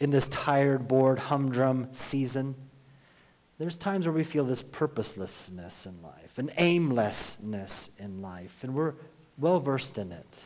in 0.00 0.10
this 0.10 0.28
tired, 0.28 0.88
bored, 0.88 1.18
humdrum 1.18 1.88
season. 1.92 2.54
There's 3.58 3.76
times 3.76 4.06
where 4.06 4.12
we 4.12 4.24
feel 4.24 4.44
this 4.44 4.62
purposelessness 4.62 5.86
in 5.86 6.02
life, 6.02 6.38
an 6.38 6.50
aimlessness 6.58 7.90
in 7.98 8.20
life, 8.20 8.62
and 8.62 8.74
we're 8.74 8.94
well 9.38 9.60
versed 9.60 9.96
in 9.96 10.12
it. 10.12 10.42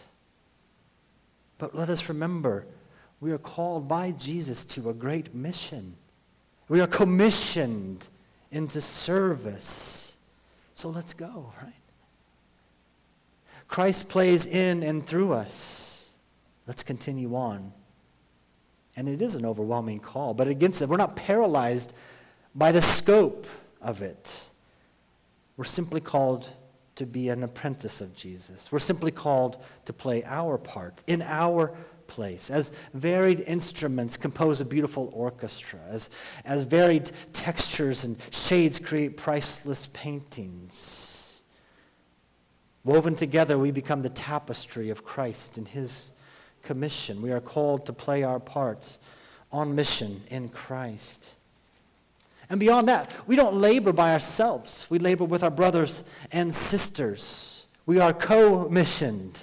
But 1.58 1.74
let 1.74 1.90
us 1.90 2.08
remember, 2.08 2.66
we 3.20 3.32
are 3.32 3.38
called 3.38 3.88
by 3.88 4.12
Jesus 4.12 4.64
to 4.66 4.90
a 4.90 4.94
great 4.94 5.34
mission. 5.34 5.96
We 6.68 6.80
are 6.80 6.86
commissioned 6.86 8.06
into 8.52 8.80
service. 8.80 10.16
So 10.72 10.88
let's 10.88 11.12
go, 11.12 11.52
right? 11.60 11.72
Christ 13.66 14.08
plays 14.08 14.46
in 14.46 14.82
and 14.82 15.04
through 15.04 15.32
us. 15.32 16.10
Let's 16.66 16.82
continue 16.82 17.34
on. 17.34 17.72
And 18.96 19.08
it 19.08 19.20
is 19.22 19.34
an 19.34 19.44
overwhelming 19.44 20.00
call, 20.00 20.34
but 20.34 20.48
against 20.48 20.82
it, 20.82 20.88
we're 20.88 20.96
not 20.96 21.16
paralyzed 21.16 21.92
by 22.54 22.72
the 22.72 22.82
scope 22.82 23.46
of 23.80 24.02
it. 24.02 24.50
We're 25.56 25.64
simply 25.64 26.00
called 26.00 26.50
to 26.96 27.06
be 27.06 27.28
an 27.28 27.42
apprentice 27.42 28.00
of 28.00 28.14
Jesus. 28.14 28.70
We're 28.70 28.78
simply 28.78 29.10
called 29.10 29.62
to 29.86 29.92
play 29.92 30.22
our 30.24 30.58
part 30.58 31.02
in 31.06 31.22
our 31.22 31.74
place. 32.06 32.50
As 32.50 32.72
varied 32.92 33.40
instruments 33.40 34.16
compose 34.16 34.60
a 34.60 34.64
beautiful 34.64 35.10
orchestra, 35.14 35.78
as, 35.88 36.10
as 36.44 36.62
varied 36.62 37.10
textures 37.32 38.04
and 38.04 38.16
shades 38.30 38.78
create 38.78 39.16
priceless 39.16 39.88
paintings. 39.92 41.42
Woven 42.84 43.14
together, 43.14 43.58
we 43.58 43.70
become 43.70 44.02
the 44.02 44.10
tapestry 44.10 44.90
of 44.90 45.04
Christ 45.04 45.56
and 45.56 45.68
his 45.68 46.10
commission. 46.62 47.22
We 47.22 47.32
are 47.32 47.40
called 47.40 47.86
to 47.86 47.92
play 47.92 48.24
our 48.24 48.40
parts 48.40 48.98
on 49.52 49.74
mission 49.74 50.22
in 50.28 50.48
Christ. 50.48 51.24
And 52.50 52.58
beyond 52.58 52.88
that, 52.88 53.12
we 53.28 53.36
don't 53.36 53.54
labor 53.54 53.92
by 53.92 54.12
ourselves. 54.12 54.86
We 54.90 54.98
labor 54.98 55.24
with 55.24 55.44
our 55.44 55.50
brothers 55.50 56.02
and 56.32 56.52
sisters. 56.52 57.66
We 57.86 58.00
are 58.00 58.12
co-missioned. 58.12 59.38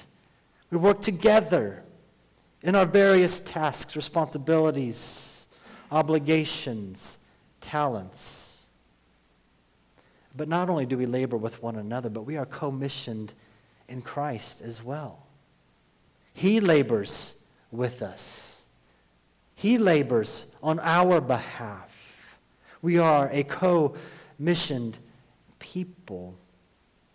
We 0.70 0.78
work 0.78 1.02
together 1.02 1.84
in 2.64 2.76
our 2.76 2.86
various 2.86 3.40
tasks, 3.40 3.96
responsibilities, 3.96 5.48
obligations, 5.90 7.20
talents. 7.62 8.66
But 10.36 10.50
not 10.50 10.70
only 10.70 10.86
do 10.86 10.98
we 10.98 11.06
labor 11.06 11.38
with 11.38 11.64
one 11.64 11.78
another, 11.78 12.10
but 12.10 12.24
we 12.24 12.36
are 12.36 12.46
commissioned 12.46 13.34
in 13.88 14.02
Christ 14.02 14.62
as 14.62 14.84
well. 14.84 15.26
He 16.34 16.60
labors 16.60 17.36
with 17.72 18.02
us. 18.02 18.64
He 19.56 19.78
labors 19.78 20.46
on 20.62 20.80
our 20.82 21.22
behalf. 21.22 21.97
We 22.82 23.00
are 23.00 23.30
a 23.32 23.44
co-missioned 23.44 24.98
people. 25.60 26.38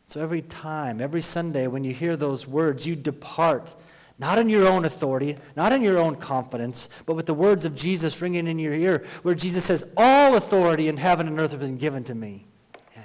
So 0.07 0.21
every 0.21 0.43
time, 0.43 1.01
every 1.01 1.23
Sunday, 1.23 1.67
when 1.67 1.85
you 1.85 1.95
hear 1.95 2.17
those 2.17 2.47
words, 2.47 2.87
you 2.87 2.97
depart 2.97 3.75
not 4.19 4.39
in 4.39 4.49
your 4.49 4.69
own 4.69 4.85
authority, 4.85 5.37
not 5.57 5.73
in 5.73 5.83
your 5.83 5.99
own 5.99 6.15
confidence, 6.15 6.89
but 7.07 7.15
with 7.15 7.27
the 7.27 7.35
words 7.35 7.65
of 7.65 7.75
Jesus 7.75 8.21
ringing 8.21 8.47
in 8.47 8.59
your 8.59 8.75
ear, 8.75 9.05
where 9.23 9.35
Jesus 9.35 9.65
says, 9.65 9.85
All 9.97 10.37
authority 10.37 10.89
in 10.89 10.97
heaven 10.97 11.27
and 11.27 11.41
earth 11.41 11.51
has 11.51 11.61
been 11.61 11.77
given 11.77 12.05
to 12.05 12.15
me. 12.15 12.47
Yeah. 12.95 13.03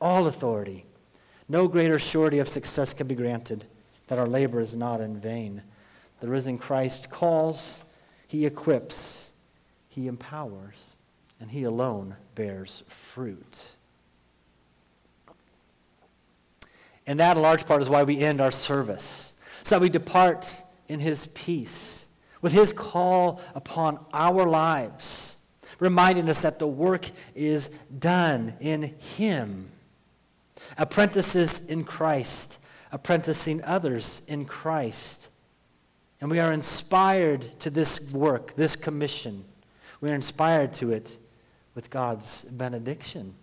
All 0.00 0.28
authority. 0.28 0.84
No 1.48 1.66
greater 1.66 1.98
surety 1.98 2.38
of 2.38 2.48
success 2.48 2.94
can 2.94 3.08
be 3.08 3.14
granted 3.14 3.64
that 4.06 4.18
our 4.18 4.28
labor 4.28 4.60
is 4.60 4.76
not 4.76 5.00
in 5.00 5.18
vain. 5.18 5.62
The 6.20 6.28
risen 6.28 6.58
Christ 6.58 7.10
calls, 7.10 7.82
he 8.28 8.46
equips, 8.46 9.32
he 9.88 10.06
empowers. 10.06 10.94
And 11.42 11.50
he 11.50 11.64
alone 11.64 12.14
bears 12.36 12.84
fruit. 12.86 13.64
And 17.04 17.18
that, 17.18 17.36
in 17.36 17.42
large 17.42 17.66
part, 17.66 17.82
is 17.82 17.90
why 17.90 18.04
we 18.04 18.20
end 18.20 18.40
our 18.40 18.52
service, 18.52 19.32
so 19.64 19.74
that 19.74 19.82
we 19.82 19.88
depart 19.88 20.56
in 20.86 21.00
his 21.00 21.26
peace, 21.34 22.06
with 22.42 22.52
his 22.52 22.72
call 22.72 23.40
upon 23.56 23.98
our 24.12 24.46
lives, 24.46 25.36
reminding 25.80 26.28
us 26.28 26.42
that 26.42 26.60
the 26.60 26.66
work 26.66 27.10
is 27.34 27.70
done 27.98 28.54
in 28.60 28.82
him. 29.16 29.68
Apprentices 30.78 31.66
in 31.66 31.82
Christ, 31.82 32.58
apprenticing 32.92 33.64
others 33.64 34.22
in 34.28 34.44
Christ. 34.44 35.28
And 36.20 36.30
we 36.30 36.38
are 36.38 36.52
inspired 36.52 37.58
to 37.58 37.68
this 37.68 38.12
work, 38.12 38.54
this 38.54 38.76
commission. 38.76 39.44
We 40.00 40.12
are 40.12 40.14
inspired 40.14 40.72
to 40.74 40.92
it 40.92 41.18
with 41.74 41.90
God's 41.90 42.44
benediction. 42.44 43.34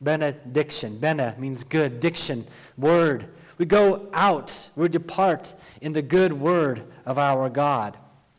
Benediction. 0.00 0.98
Bene 0.98 1.34
means 1.38 1.64
good. 1.64 2.00
Diction, 2.00 2.46
word. 2.76 3.28
We 3.58 3.66
go 3.66 4.08
out, 4.12 4.68
we 4.76 4.88
depart 4.88 5.54
in 5.80 5.92
the 5.92 6.02
good 6.02 6.32
word 6.32 6.84
of 7.06 7.18
our 7.18 7.48
God. 7.48 7.96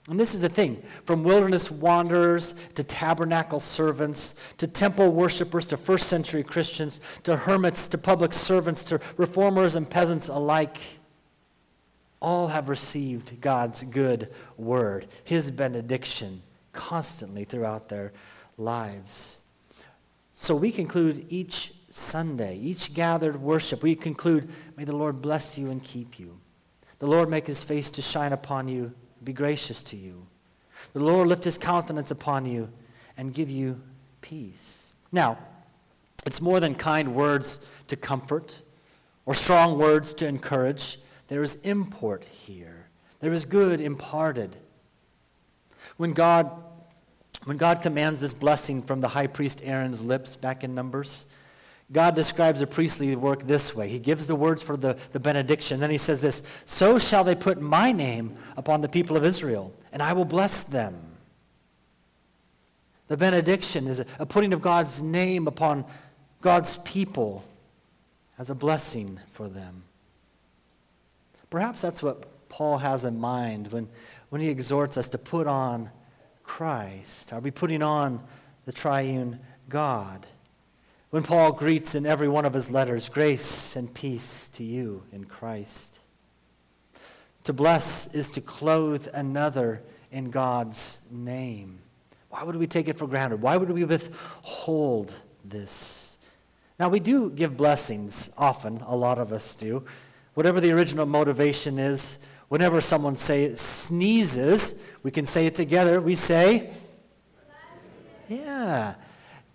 And 0.09 0.19
this 0.19 0.33
is 0.33 0.41
the 0.41 0.49
thing 0.49 0.81
from 1.05 1.23
wilderness 1.23 1.69
wanderers 1.69 2.55
to 2.73 2.83
tabernacle 2.83 3.59
servants 3.59 4.33
to 4.57 4.65
temple 4.65 5.11
worshippers 5.11 5.67
to 5.67 5.77
first 5.77 6.07
century 6.07 6.41
Christians 6.41 6.99
to 7.23 7.35
hermits 7.35 7.87
to 7.89 7.97
public 7.97 8.33
servants 8.33 8.83
to 8.85 8.99
reformers 9.17 9.75
and 9.75 9.87
peasants 9.87 10.29
alike, 10.29 10.79
all 12.21 12.47
have 12.47 12.69
received 12.69 13.39
God's 13.39 13.83
good 13.83 14.33
word, 14.57 15.07
his 15.25 15.51
benediction, 15.51 16.41
constantly 16.73 17.43
throughout 17.43 17.87
their 17.87 18.11
lives. 18.59 19.39
So 20.31 20.55
we 20.55 20.71
conclude 20.71 21.25
each 21.29 21.73
Sunday, 21.89 22.57
each 22.57 22.93
gathered 22.93 23.41
worship, 23.41 23.81
we 23.81 23.95
conclude, 23.95 24.49
May 24.77 24.83
the 24.83 24.95
Lord 24.95 25.21
bless 25.21 25.57
you 25.57 25.71
and 25.71 25.83
keep 25.83 26.19
you. 26.19 26.37
The 26.99 27.07
Lord 27.07 27.29
make 27.29 27.47
his 27.47 27.63
face 27.63 27.89
to 27.91 28.01
shine 28.01 28.33
upon 28.33 28.67
you, 28.67 28.93
be 29.23 29.33
gracious 29.33 29.81
to 29.83 29.95
you. 29.95 30.25
The 30.93 30.99
Lord 30.99 31.27
lift 31.27 31.43
his 31.43 31.57
countenance 31.57 32.11
upon 32.11 32.45
you 32.45 32.69
and 33.17 33.33
give 33.33 33.49
you 33.49 33.79
peace. 34.21 34.91
Now, 35.11 35.37
it's 36.25 36.41
more 36.41 36.59
than 36.59 36.75
kind 36.75 37.15
words 37.15 37.59
to 37.87 37.95
comfort 37.95 38.61
or 39.25 39.33
strong 39.33 39.77
words 39.77 40.13
to 40.15 40.27
encourage. 40.27 40.99
There 41.27 41.43
is 41.43 41.55
import 41.63 42.25
here. 42.25 42.87
There 43.19 43.33
is 43.33 43.45
good 43.45 43.81
imparted. 43.81 44.55
When 45.97 46.13
God 46.13 46.51
when 47.45 47.57
God 47.57 47.81
commands 47.81 48.21
this 48.21 48.33
blessing 48.33 48.81
from 48.81 49.01
the 49.01 49.07
high 49.07 49.27
priest 49.27 49.61
Aaron's 49.63 50.03
lips 50.03 50.35
back 50.35 50.63
in 50.63 50.75
Numbers, 50.75 51.25
God 51.91 52.15
describes 52.15 52.59
the 52.59 52.67
priestly 52.67 53.15
work 53.15 53.43
this 53.43 53.75
way. 53.75 53.87
He 53.87 53.97
gives 53.97 54.27
the 54.27 54.35
words 54.35 54.61
for 54.61 54.77
the, 54.77 54.97
the 55.11 55.19
benediction. 55.19 55.79
Then 55.79 55.89
he 55.89 55.97
says 55.97 56.21
this 56.21 56.43
So 56.65 56.99
shall 56.99 57.23
they 57.23 57.35
put 57.35 57.59
my 57.59 57.91
name 57.91 58.37
upon 58.57 58.81
the 58.81 58.89
people 58.89 59.17
of 59.17 59.25
Israel, 59.25 59.73
and 59.91 60.01
I 60.01 60.13
will 60.13 60.25
bless 60.25 60.63
them. 60.63 60.95
The 63.07 63.17
benediction 63.17 63.87
is 63.87 64.03
a, 64.19 64.25
putting 64.25 64.53
of 64.53 64.61
God's 64.61 65.01
name 65.01 65.47
upon 65.47 65.83
God's 66.41 66.77
people 66.77 67.43
as 68.37 68.51
a 68.51 68.55
blessing 68.55 69.19
for 69.33 69.49
them. 69.49 69.81
Perhaps 71.49 71.81
that's 71.81 72.03
what 72.03 72.27
Paul 72.49 72.77
has 72.77 73.05
in 73.05 73.19
mind 73.19 73.71
when, 73.71 73.87
when 74.29 74.41
he 74.41 74.49
exhorts 74.49 74.95
us 74.95 75.09
to 75.09 75.17
put 75.17 75.47
on 75.47 75.89
Christ? 76.49 77.31
Are 77.31 77.39
we 77.39 77.51
putting 77.51 77.83
on 77.83 78.21
the 78.65 78.71
triune 78.71 79.39
God? 79.69 80.25
When 81.11 81.21
Paul 81.21 81.53
greets 81.53 81.93
in 81.93 82.07
every 82.07 82.27
one 82.27 82.43
of 82.43 82.53
his 82.53 82.71
letters, 82.71 83.07
grace 83.07 83.75
and 83.75 83.93
peace 83.93 84.49
to 84.55 84.63
you 84.63 85.03
in 85.13 85.25
Christ. 85.25 85.99
To 87.43 87.53
bless 87.53 88.07
is 88.15 88.31
to 88.31 88.41
clothe 88.41 89.07
another 89.13 89.83
in 90.11 90.31
God's 90.31 90.99
name. 91.11 91.79
Why 92.29 92.41
would 92.41 92.55
we 92.55 92.67
take 92.67 92.87
it 92.87 92.97
for 92.97 93.07
granted? 93.07 93.41
Why 93.41 93.55
would 93.55 93.69
we 93.69 93.83
withhold 93.83 95.13
this? 95.45 96.17
Now, 96.79 96.89
we 96.89 96.99
do 96.99 97.29
give 97.29 97.55
blessings 97.57 98.31
often, 98.37 98.83
a 98.87 98.97
lot 98.97 99.19
of 99.19 99.31
us 99.31 99.53
do. 99.53 99.85
Whatever 100.33 100.59
the 100.59 100.71
original 100.71 101.05
motivation 101.05 101.77
is, 101.77 102.17
whenever 102.49 102.81
someone 102.81 103.15
say 103.15 103.55
sneezes, 103.55 104.73
we 105.03 105.11
can 105.11 105.25
say 105.25 105.45
it 105.45 105.55
together. 105.55 106.01
We 106.01 106.15
say, 106.15 106.71
yeah. 108.27 108.95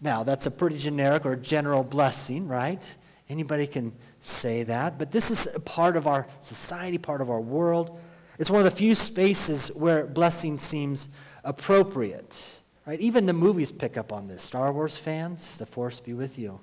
Now, 0.01 0.23
that's 0.23 0.47
a 0.47 0.51
pretty 0.51 0.77
generic 0.77 1.25
or 1.25 1.37
general 1.37 1.83
blessing, 1.83 2.49
right? 2.49 2.97
Anybody 3.29 3.67
can 3.67 3.93
say 4.21 4.63
that. 4.65 4.99
But 4.99 5.11
this 5.11 5.31
is 5.31 5.49
a 5.55 5.61
part 5.61 5.97
of 5.97 6.07
our 6.07 6.27
society, 6.41 6.99
part 6.99 7.21
of 7.21 7.31
our 7.31 7.41
world. 7.41 7.99
It's 8.39 8.51
one 8.51 8.61
of 8.61 8.65
the 8.65 8.77
few 8.77 8.95
spaces 8.95 9.69
where 9.69 10.07
blessing 10.07 10.59
seems 10.59 11.09
appropriate. 11.45 12.61
Right? 12.87 13.01
Even 13.01 13.25
the 13.25 13.33
movies 13.33 13.71
pick 13.73 13.97
up 13.97 14.13
on 14.13 14.29
this. 14.29 14.43
Star 14.43 14.73
Wars 14.73 14.97
fans, 14.97 15.57
the 15.57 15.65
force 15.65 16.01
be 16.01 16.13
with 16.13 16.39
you. 16.39 16.61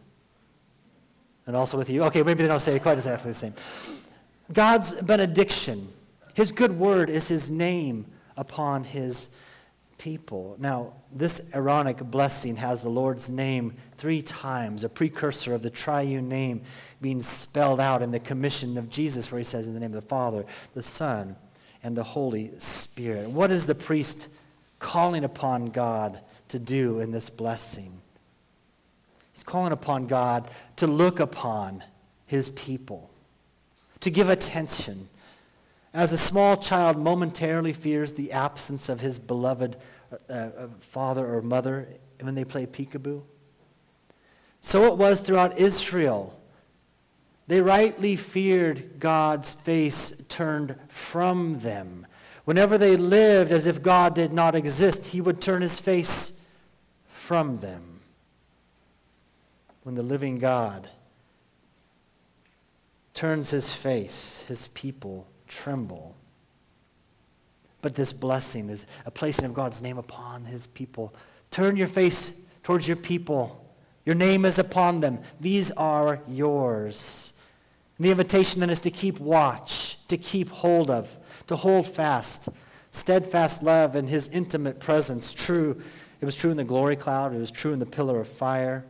And 1.48 1.56
also 1.56 1.78
with 1.78 1.90
you. 1.90 2.04
Okay, 2.04 2.22
maybe 2.22 2.44
they 2.44 2.48
don't 2.48 2.60
say 2.60 2.76
it 2.76 2.84
quite 2.84 2.94
exactly 2.94 3.32
the 3.32 3.38
same. 3.38 3.54
God's 4.54 4.94
benediction, 4.94 5.92
his 6.34 6.52
good 6.52 6.78
word 6.78 7.10
is 7.10 7.28
his 7.28 7.50
name 7.50 8.06
upon 8.38 8.84
his 8.84 9.30
people. 10.02 10.56
Now, 10.60 10.94
this 11.14 11.42
Aaronic 11.54 12.00
blessing 12.00 12.56
has 12.56 12.82
the 12.82 12.90
Lord's 12.90 13.30
name 13.30 13.76
three 13.98 14.24
times, 14.24 14.84
a 14.84 14.90
precursor 14.90 15.54
of 15.54 15.62
the 15.62 15.70
triune 15.70 16.28
name 16.28 16.64
being 17.02 17.22
spelled 17.22 17.80
out 17.80 18.02
in 18.02 18.10
the 18.10 18.20
commission 18.20 18.80
of 18.80 18.90
Jesus, 18.90 19.32
where 19.32 19.38
he 19.38 19.44
says, 19.44 19.68
In 19.68 19.76
the 19.76 19.80
name 19.80 19.94
of 19.94 20.02
the 20.02 20.08
Father, 20.08 20.44
the 20.74 20.82
Son, 20.82 21.36
and 21.84 21.96
the 21.96 22.04
Holy 22.04 22.52
Spirit. 22.58 23.30
What 23.30 23.52
is 23.52 23.68
the 23.68 23.76
priest 23.76 24.30
calling 24.80 25.24
upon 25.24 25.70
God 25.70 26.20
to 26.48 26.58
do 26.58 27.00
in 27.00 27.12
this 27.12 27.30
blessing? 27.30 28.02
He's 29.34 29.44
calling 29.44 29.72
upon 29.72 30.08
God 30.08 30.50
to 30.78 30.88
look 30.88 31.20
upon 31.20 31.84
his 32.26 32.50
people, 32.50 33.12
to 34.00 34.10
give 34.10 34.30
attention 34.30 35.08
as 35.94 36.14
a 36.14 36.18
small 36.18 36.58
child 36.58 36.98
momentarily 36.98 37.74
fears 37.74 38.14
the 38.14 38.32
absence 38.32 38.90
of 38.90 39.00
his 39.00 39.20
beloved 39.20 39.78
uh, 40.12 40.34
uh, 40.34 40.68
father 40.80 41.26
or 41.34 41.42
mother 41.42 41.88
when 42.22 42.36
they 42.36 42.46
play 42.46 42.66
peekaboo, 42.66 43.22
so 44.62 44.86
it 44.86 44.98
was 44.98 45.22
throughout 45.22 45.58
Israel. 45.58 46.38
They 47.48 47.62
rightly 47.62 48.16
feared 48.16 49.00
God's 49.00 49.56
face 49.56 50.14
turned 50.30 50.76
from 50.88 51.60
them. 51.60 52.08
Whenever 52.46 52.78
they 52.78 52.96
lived 52.96 53.52
as 53.52 53.68
if 53.68 53.82
God 53.82 54.16
did 54.16 54.32
not 54.32 54.56
exist, 54.56 55.08
he 55.08 55.20
would 55.20 55.42
turn 55.42 55.62
his 55.62 55.80
face 55.80 56.32
from 57.08 57.60
them. 57.60 58.02
When 59.84 59.96
the 59.96 60.04
living 60.04 60.38
God 60.38 60.90
turns 63.14 63.50
his 63.50 63.74
face, 63.74 64.46
his 64.48 64.68
people 64.70 65.28
tremble. 65.52 66.16
But 67.82 67.96
this 67.96 68.14
blessing 68.14 68.70
is 68.70 68.86
a 69.06 69.12
placing 69.12 69.46
of 69.46 69.54
God's 69.54 69.82
name 69.82 69.98
upon 69.98 70.46
his 70.46 70.68
people. 70.68 71.14
Turn 71.50 71.76
your 71.76 71.88
face 71.88 72.32
towards 72.64 72.88
your 72.88 72.98
people. 72.98 73.58
Your 74.06 74.16
name 74.16 74.46
is 74.46 74.60
upon 74.60 75.00
them. 75.00 75.20
These 75.40 75.72
are 75.72 76.20
yours. 76.28 77.34
And 77.98 78.06
the 78.06 78.12
invitation 78.12 78.60
then 78.60 78.70
is 78.70 78.82
to 78.82 78.92
keep 78.92 79.20
watch, 79.20 79.98
to 80.08 80.18
keep 80.18 80.50
hold 80.50 80.90
of, 80.90 81.16
to 81.48 81.56
hold 81.56 81.88
fast. 81.88 82.50
Steadfast 82.92 83.64
love 83.64 83.96
and 83.96 84.10
his 84.10 84.28
intimate 84.30 84.80
presence. 84.80 85.34
True. 85.34 85.82
It 86.20 86.26
was 86.26 86.36
true 86.36 86.52
in 86.52 86.58
the 86.58 86.64
glory 86.64 86.96
cloud. 86.96 87.34
It 87.34 87.40
was 87.40 87.52
true 87.52 87.74
in 87.74 87.80
the 87.80 87.86
pillar 87.86 88.20
of 88.20 88.28
fire. 88.28 88.84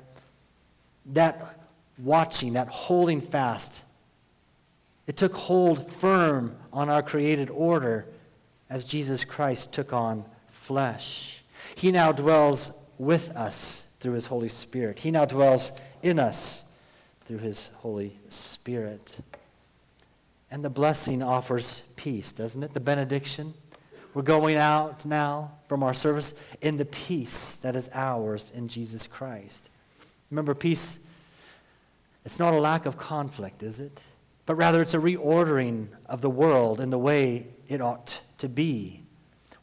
That 1.08 1.60
watching, 1.98 2.54
that 2.54 2.68
holding 2.68 3.22
fast, 3.22 3.82
it 5.08 5.18
took 5.18 5.34
hold 5.34 5.92
firm 5.92 6.56
on 6.72 6.90
our 6.90 7.02
created 7.04 7.50
order 7.50 8.06
as 8.70 8.84
Jesus 8.84 9.24
Christ 9.24 9.74
took 9.74 9.94
on 9.94 10.24
flesh. 10.50 11.44
He 11.76 11.92
now 11.92 12.12
dwells 12.12 12.72
with 12.98 13.30
us 13.32 13.88
through 14.00 14.14
his 14.14 14.26
Holy 14.26 14.48
Spirit. 14.48 15.00
He 15.00 15.12
now 15.12 15.26
dwells 15.26 15.74
in 16.04 16.20
us 16.20 16.64
through 17.26 17.40
his 17.40 17.72
Holy 17.76 18.18
Spirit. 18.30 19.20
And 20.50 20.64
the 20.64 20.70
blessing 20.70 21.24
offers 21.24 21.82
peace, 21.96 22.32
doesn't 22.32 22.62
it? 22.62 22.74
The 22.74 22.80
benediction. 22.80 23.54
We're 24.14 24.22
going 24.22 24.58
out 24.58 25.06
now 25.06 25.52
from 25.68 25.84
our 25.84 25.94
service 25.94 26.34
in 26.62 26.78
the 26.78 26.86
peace 26.86 27.56
that 27.58 27.76
is 27.76 27.90
ours 27.94 28.52
in 28.54 28.68
Jesus 28.68 29.08
Christ. 29.08 29.70
Remember, 30.30 30.54
peace, 30.54 31.00
it's 32.26 32.40
not 32.40 32.54
a 32.54 32.60
lack 32.60 32.86
of 32.86 32.98
conflict, 32.98 33.64
is 33.64 33.80
it? 33.80 34.02
But 34.46 34.56
rather 34.56 34.82
it's 34.82 34.94
a 34.94 35.00
reordering 35.00 35.88
of 36.06 36.22
the 36.22 36.30
world 36.30 36.82
in 36.82 36.90
the 36.90 37.00
way 37.00 37.48
it 37.68 37.82
ought 37.82 38.20
to 38.40 38.50
be. 38.50 39.04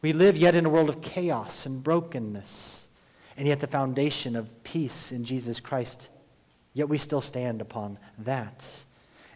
We 0.02 0.12
live 0.12 0.36
yet 0.36 0.54
in 0.54 0.64
a 0.64 0.70
world 0.70 0.88
of 0.88 1.00
chaos 1.00 1.66
and 1.66 1.82
brokenness. 1.82 2.88
and 3.36 3.46
yet 3.46 3.60
the 3.60 3.66
foundation 3.68 4.34
of 4.34 4.64
peace 4.64 5.12
in 5.12 5.24
Jesus 5.24 5.60
Christ. 5.60 6.10
Yet 6.74 6.88
we 6.88 6.98
still 6.98 7.20
stand 7.20 7.60
upon 7.60 7.98
that. 8.18 8.84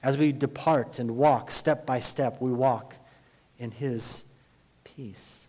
As 0.02 0.18
we 0.18 0.32
depart 0.32 0.98
and 0.98 1.16
walk 1.16 1.52
step 1.52 1.86
by 1.86 2.00
step, 2.00 2.40
we 2.40 2.52
walk 2.52 2.96
in 3.58 3.70
his 3.70 4.24
peace. 4.82 5.48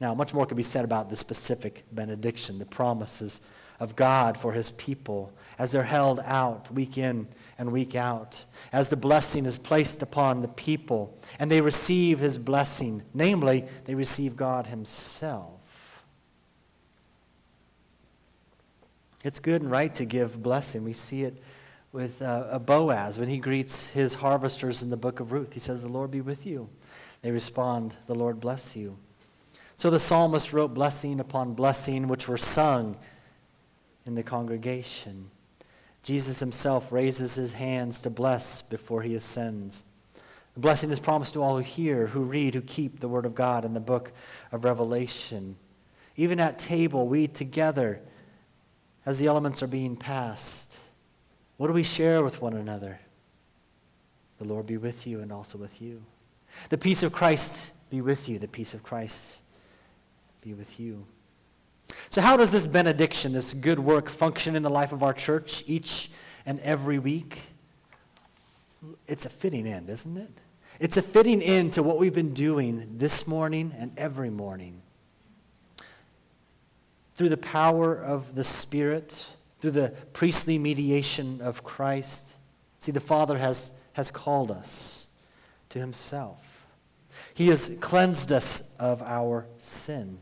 Now, 0.00 0.14
much 0.14 0.32
more 0.32 0.46
could 0.46 0.56
be 0.56 0.62
said 0.62 0.84
about 0.84 1.10
the 1.10 1.16
specific 1.16 1.84
benediction, 1.92 2.58
the 2.58 2.66
promises 2.66 3.42
of 3.78 3.94
God 3.94 4.38
for 4.38 4.52
his 4.52 4.70
people 4.72 5.32
as 5.58 5.70
they're 5.70 5.82
held 5.82 6.20
out 6.20 6.72
week 6.72 6.96
in 6.96 7.26
and 7.58 7.72
week 7.72 7.94
out, 7.94 8.44
as 8.72 8.90
the 8.90 8.96
blessing 8.96 9.46
is 9.46 9.56
placed 9.56 10.02
upon 10.02 10.42
the 10.42 10.48
people 10.48 11.16
and 11.38 11.50
they 11.50 11.60
receive 11.60 12.18
his 12.18 12.38
blessing, 12.38 13.02
namely, 13.14 13.64
they 13.84 13.94
receive 13.94 14.36
God 14.36 14.66
himself. 14.66 15.52
It's 19.24 19.40
good 19.40 19.62
and 19.62 19.70
right 19.70 19.92
to 19.96 20.04
give 20.04 20.42
blessing. 20.42 20.84
We 20.84 20.92
see 20.92 21.24
it 21.24 21.42
with 21.92 22.20
uh, 22.22 22.58
Boaz 22.58 23.18
when 23.18 23.28
he 23.28 23.38
greets 23.38 23.86
his 23.86 24.14
harvesters 24.14 24.82
in 24.82 24.90
the 24.90 24.96
book 24.96 25.18
of 25.18 25.32
Ruth. 25.32 25.52
He 25.52 25.60
says, 25.60 25.82
The 25.82 25.88
Lord 25.88 26.10
be 26.10 26.20
with 26.20 26.46
you. 26.46 26.68
They 27.22 27.30
respond, 27.30 27.94
The 28.06 28.14
Lord 28.14 28.38
bless 28.38 28.76
you. 28.76 28.96
So 29.74 29.90
the 29.90 29.98
psalmist 29.98 30.52
wrote 30.52 30.74
blessing 30.74 31.20
upon 31.20 31.54
blessing, 31.54 32.06
which 32.06 32.28
were 32.28 32.36
sung 32.36 32.96
in 34.06 34.14
the 34.14 34.22
congregation. 34.22 35.30
Jesus 36.06 36.38
himself 36.38 36.92
raises 36.92 37.34
his 37.34 37.52
hands 37.52 38.00
to 38.02 38.10
bless 38.10 38.62
before 38.62 39.02
he 39.02 39.16
ascends. 39.16 39.82
The 40.54 40.60
blessing 40.60 40.92
is 40.92 41.00
promised 41.00 41.34
to 41.34 41.42
all 41.42 41.56
who 41.56 41.64
hear, 41.64 42.06
who 42.06 42.20
read, 42.20 42.54
who 42.54 42.60
keep 42.60 43.00
the 43.00 43.08
word 43.08 43.26
of 43.26 43.34
God 43.34 43.64
in 43.64 43.74
the 43.74 43.80
book 43.80 44.12
of 44.52 44.64
Revelation. 44.64 45.56
Even 46.14 46.38
at 46.38 46.60
table, 46.60 47.08
we 47.08 47.26
together, 47.26 48.00
as 49.04 49.18
the 49.18 49.26
elements 49.26 49.64
are 49.64 49.66
being 49.66 49.96
passed, 49.96 50.78
what 51.56 51.66
do 51.66 51.72
we 51.72 51.82
share 51.82 52.22
with 52.22 52.40
one 52.40 52.54
another? 52.54 53.00
The 54.38 54.44
Lord 54.44 54.66
be 54.66 54.76
with 54.76 55.08
you 55.08 55.22
and 55.22 55.32
also 55.32 55.58
with 55.58 55.82
you. 55.82 56.00
The 56.68 56.78
peace 56.78 57.02
of 57.02 57.12
Christ 57.12 57.72
be 57.90 58.00
with 58.00 58.28
you. 58.28 58.38
The 58.38 58.46
peace 58.46 58.74
of 58.74 58.84
Christ 58.84 59.38
be 60.40 60.54
with 60.54 60.78
you. 60.78 61.04
So, 62.08 62.20
how 62.20 62.36
does 62.36 62.50
this 62.50 62.66
benediction, 62.66 63.32
this 63.32 63.54
good 63.54 63.78
work, 63.78 64.08
function 64.08 64.56
in 64.56 64.62
the 64.62 64.70
life 64.70 64.92
of 64.92 65.02
our 65.02 65.12
church 65.12 65.64
each 65.66 66.10
and 66.44 66.60
every 66.60 66.98
week? 66.98 67.40
It's 69.06 69.26
a 69.26 69.30
fitting 69.30 69.66
end, 69.66 69.88
isn't 69.90 70.16
it? 70.16 70.30
It's 70.78 70.96
a 70.96 71.02
fitting 71.02 71.42
end 71.42 71.72
to 71.74 71.82
what 71.82 71.98
we've 71.98 72.14
been 72.14 72.34
doing 72.34 72.98
this 72.98 73.26
morning 73.26 73.74
and 73.78 73.92
every 73.96 74.30
morning. 74.30 74.82
Through 77.14 77.30
the 77.30 77.38
power 77.38 77.94
of 77.96 78.34
the 78.34 78.44
Spirit, 78.44 79.24
through 79.60 79.70
the 79.70 79.94
priestly 80.12 80.58
mediation 80.58 81.40
of 81.40 81.64
Christ. 81.64 82.36
See, 82.78 82.92
the 82.92 83.00
Father 83.00 83.38
has, 83.38 83.72
has 83.94 84.10
called 84.10 84.50
us 84.50 85.06
to 85.70 85.78
himself. 85.78 86.66
He 87.32 87.48
has 87.48 87.72
cleansed 87.80 88.32
us 88.32 88.62
of 88.78 89.02
our 89.02 89.46
sin. 89.58 90.18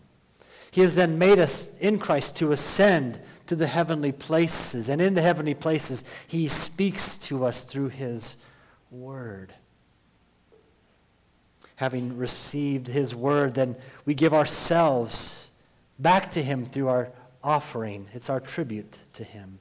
He 0.74 0.80
has 0.80 0.96
then 0.96 1.20
made 1.20 1.38
us 1.38 1.70
in 1.78 2.00
Christ 2.00 2.34
to 2.38 2.50
ascend 2.50 3.20
to 3.46 3.54
the 3.54 3.68
heavenly 3.68 4.10
places. 4.10 4.88
And 4.88 5.00
in 5.00 5.14
the 5.14 5.22
heavenly 5.22 5.54
places, 5.54 6.02
he 6.26 6.48
speaks 6.48 7.16
to 7.18 7.44
us 7.44 7.62
through 7.62 7.90
his 7.90 8.38
word. 8.90 9.54
Having 11.76 12.18
received 12.18 12.88
his 12.88 13.14
word, 13.14 13.54
then 13.54 13.76
we 14.04 14.14
give 14.14 14.34
ourselves 14.34 15.52
back 16.00 16.32
to 16.32 16.42
him 16.42 16.66
through 16.66 16.88
our 16.88 17.12
offering. 17.44 18.08
It's 18.12 18.28
our 18.28 18.40
tribute 18.40 18.98
to 19.12 19.22
him. 19.22 19.60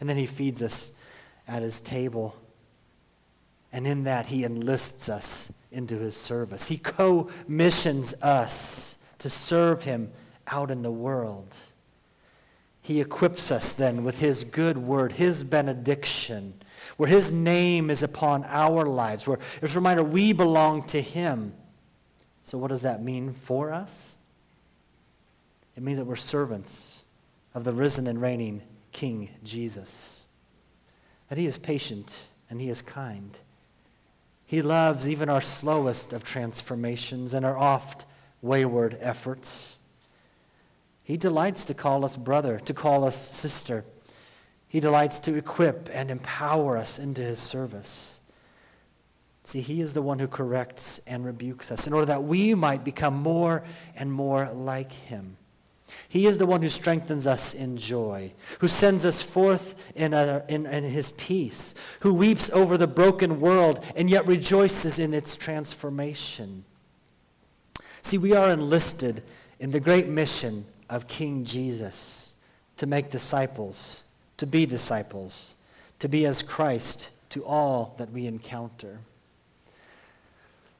And 0.00 0.06
then 0.06 0.18
he 0.18 0.26
feeds 0.26 0.60
us 0.60 0.90
at 1.48 1.62
his 1.62 1.80
table. 1.80 2.36
And 3.72 3.86
in 3.86 4.04
that, 4.04 4.26
he 4.26 4.44
enlists 4.44 5.08
us 5.08 5.50
into 5.72 5.96
his 5.96 6.14
service. 6.14 6.68
He 6.68 6.76
co-missions 6.76 8.12
us 8.20 8.93
to 9.18 9.30
serve 9.30 9.82
him 9.82 10.10
out 10.46 10.70
in 10.70 10.82
the 10.82 10.90
world. 10.90 11.56
He 12.82 13.00
equips 13.00 13.50
us 13.50 13.72
then 13.72 14.04
with 14.04 14.18
his 14.18 14.44
good 14.44 14.76
word, 14.76 15.12
his 15.12 15.42
benediction, 15.42 16.54
where 16.96 17.08
his 17.08 17.32
name 17.32 17.88
is 17.88 18.02
upon 18.02 18.44
our 18.44 18.84
lives, 18.84 19.26
where 19.26 19.38
it's 19.62 19.72
a 19.72 19.78
reminder 19.78 20.04
we 20.04 20.32
belong 20.32 20.82
to 20.88 21.00
him. 21.00 21.54
So, 22.42 22.58
what 22.58 22.68
does 22.68 22.82
that 22.82 23.02
mean 23.02 23.32
for 23.32 23.72
us? 23.72 24.16
It 25.76 25.82
means 25.82 25.98
that 25.98 26.04
we're 26.04 26.16
servants 26.16 27.04
of 27.54 27.64
the 27.64 27.72
risen 27.72 28.06
and 28.06 28.20
reigning 28.20 28.62
King 28.92 29.30
Jesus, 29.42 30.24
that 31.28 31.38
he 31.38 31.46
is 31.46 31.56
patient 31.56 32.28
and 32.50 32.60
he 32.60 32.68
is 32.68 32.82
kind. 32.82 33.38
He 34.46 34.60
loves 34.60 35.08
even 35.08 35.28
our 35.28 35.40
slowest 35.40 36.12
of 36.12 36.22
transformations 36.22 37.32
and 37.34 37.46
our 37.46 37.56
oft 37.56 38.04
wayward 38.44 38.98
efforts. 39.00 39.78
He 41.02 41.16
delights 41.16 41.64
to 41.66 41.74
call 41.74 42.04
us 42.04 42.16
brother, 42.16 42.60
to 42.60 42.74
call 42.74 43.04
us 43.04 43.16
sister. 43.16 43.84
He 44.68 44.80
delights 44.80 45.18
to 45.20 45.34
equip 45.34 45.88
and 45.92 46.10
empower 46.10 46.76
us 46.76 46.98
into 46.98 47.22
his 47.22 47.38
service. 47.38 48.20
See, 49.44 49.60
he 49.60 49.80
is 49.80 49.92
the 49.92 50.02
one 50.02 50.18
who 50.18 50.28
corrects 50.28 51.00
and 51.06 51.24
rebukes 51.24 51.70
us 51.70 51.86
in 51.86 51.92
order 51.92 52.06
that 52.06 52.24
we 52.24 52.54
might 52.54 52.84
become 52.84 53.14
more 53.14 53.64
and 53.96 54.12
more 54.12 54.50
like 54.52 54.92
him. 54.92 55.36
He 56.08 56.26
is 56.26 56.38
the 56.38 56.46
one 56.46 56.62
who 56.62 56.70
strengthens 56.70 57.26
us 57.26 57.54
in 57.54 57.76
joy, 57.76 58.32
who 58.58 58.68
sends 58.68 59.04
us 59.04 59.20
forth 59.22 59.92
in, 59.94 60.14
a, 60.14 60.42
in, 60.48 60.66
in, 60.66 60.84
his 60.84 61.10
peace, 61.12 61.74
who 62.00 62.14
weeps 62.14 62.50
over 62.50 62.78
the 62.78 62.86
broken 62.86 63.40
world 63.40 63.84
and 63.94 64.08
yet 64.08 64.26
rejoices 64.26 64.98
in 64.98 65.12
its 65.12 65.36
transformation. 65.36 66.64
See, 68.04 68.18
we 68.18 68.34
are 68.34 68.50
enlisted 68.50 69.22
in 69.60 69.70
the 69.70 69.80
great 69.80 70.08
mission 70.08 70.66
of 70.90 71.08
King 71.08 71.42
Jesus 71.42 72.34
to 72.76 72.84
make 72.84 73.10
disciples, 73.10 74.04
to 74.36 74.46
be 74.46 74.66
disciples, 74.66 75.54
to 76.00 76.08
be 76.08 76.26
as 76.26 76.42
Christ 76.42 77.08
to 77.30 77.42
all 77.46 77.94
that 77.96 78.12
we 78.12 78.26
encounter. 78.26 78.98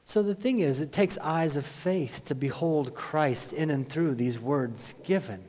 So 0.05 0.21
the 0.21 0.35
thing 0.35 0.59
is, 0.59 0.81
it 0.81 0.91
takes 0.91 1.17
eyes 1.17 1.57
of 1.57 1.65
faith 1.65 2.23
to 2.25 2.35
behold 2.35 2.93
Christ 2.93 3.53
in 3.53 3.71
and 3.71 3.89
through 3.89 4.13
these 4.13 4.39
words 4.39 4.93
given. 5.03 5.41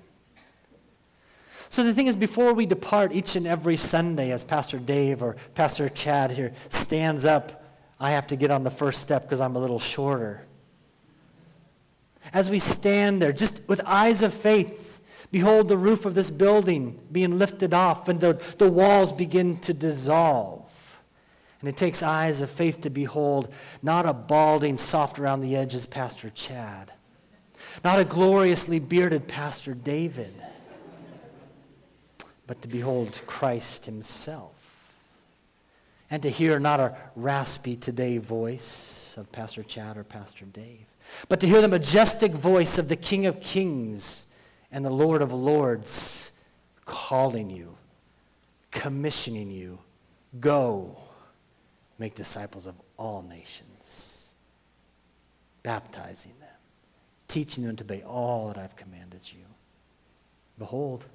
So 1.68 1.82
the 1.82 1.92
thing 1.92 2.06
is, 2.06 2.16
before 2.16 2.54
we 2.54 2.64
depart 2.64 3.12
each 3.12 3.36
and 3.36 3.46
every 3.46 3.76
Sunday, 3.76 4.30
as 4.30 4.44
Pastor 4.44 4.78
Dave 4.78 5.22
or 5.22 5.36
Pastor 5.54 5.90
Chad 5.90 6.30
here 6.30 6.54
stands 6.70 7.26
up, 7.26 7.66
I 8.00 8.12
have 8.12 8.26
to 8.28 8.36
get 8.36 8.50
on 8.50 8.64
the 8.64 8.70
first 8.70 9.02
step 9.02 9.24
because 9.24 9.42
I'm 9.42 9.56
a 9.56 9.60
little 9.60 9.78
shorter 9.78 10.46
as 12.32 12.50
we 12.50 12.58
stand 12.58 13.20
there, 13.20 13.32
just 13.32 13.62
with 13.68 13.80
eyes 13.84 14.22
of 14.22 14.32
faith, 14.34 15.00
behold 15.30 15.68
the 15.68 15.76
roof 15.76 16.04
of 16.04 16.14
this 16.14 16.30
building 16.30 16.98
being 17.12 17.38
lifted 17.38 17.74
off 17.74 18.08
and 18.08 18.20
the, 18.20 18.40
the 18.58 18.70
walls 18.70 19.12
begin 19.12 19.58
to 19.58 19.72
dissolve. 19.72 20.62
And 21.60 21.68
it 21.68 21.76
takes 21.76 22.02
eyes 22.02 22.40
of 22.40 22.50
faith 22.50 22.82
to 22.82 22.90
behold 22.90 23.52
not 23.82 24.06
a 24.06 24.12
balding, 24.12 24.78
soft 24.78 25.18
around 25.18 25.40
the 25.40 25.56
edges 25.56 25.86
Pastor 25.86 26.30
Chad, 26.30 26.92
not 27.82 27.98
a 27.98 28.04
gloriously 28.04 28.78
bearded 28.78 29.26
Pastor 29.26 29.74
David, 29.74 30.34
but 32.46 32.60
to 32.62 32.68
behold 32.68 33.20
Christ 33.26 33.86
himself. 33.86 34.65
And 36.11 36.23
to 36.23 36.31
hear 36.31 36.59
not 36.59 36.79
a 36.79 36.97
raspy 37.16 37.77
today 37.77 38.19
voice 38.19 39.14
of 39.16 39.31
Pastor 39.33 39.62
Chad 39.62 39.97
or 39.97 40.05
Pastor 40.05 40.45
Dave, 40.47 40.87
but 41.29 41.40
to 41.40 41.47
hear 41.47 41.61
the 41.61 41.69
majestic 41.69 42.33
voice 42.33 42.79
of 42.79 42.88
the 42.88 42.97
King 42.97 43.27
of 43.27 43.40
Kings 43.40 44.27
and 44.71 44.85
the 44.85 44.90
Lord 44.90 45.23
of 45.23 45.33
Lords 45.33 46.31
calling 46.85 47.51
you, 47.51 47.77
commissioning 48.71 49.51
you, 49.51 49.79
go 50.38 50.97
make 51.99 52.14
disciples 52.14 52.66
of 52.66 52.75
all 52.97 53.23
nations, 53.23 54.35
baptizing 55.62 56.33
them, 56.40 56.49
teaching 57.27 57.64
them 57.64 57.77
to 57.77 57.85
obey 57.85 58.03
all 58.03 58.49
that 58.49 58.59
I've 58.59 58.77
commanded 58.77 59.21
you. 59.25 59.45
Behold, 60.59 61.07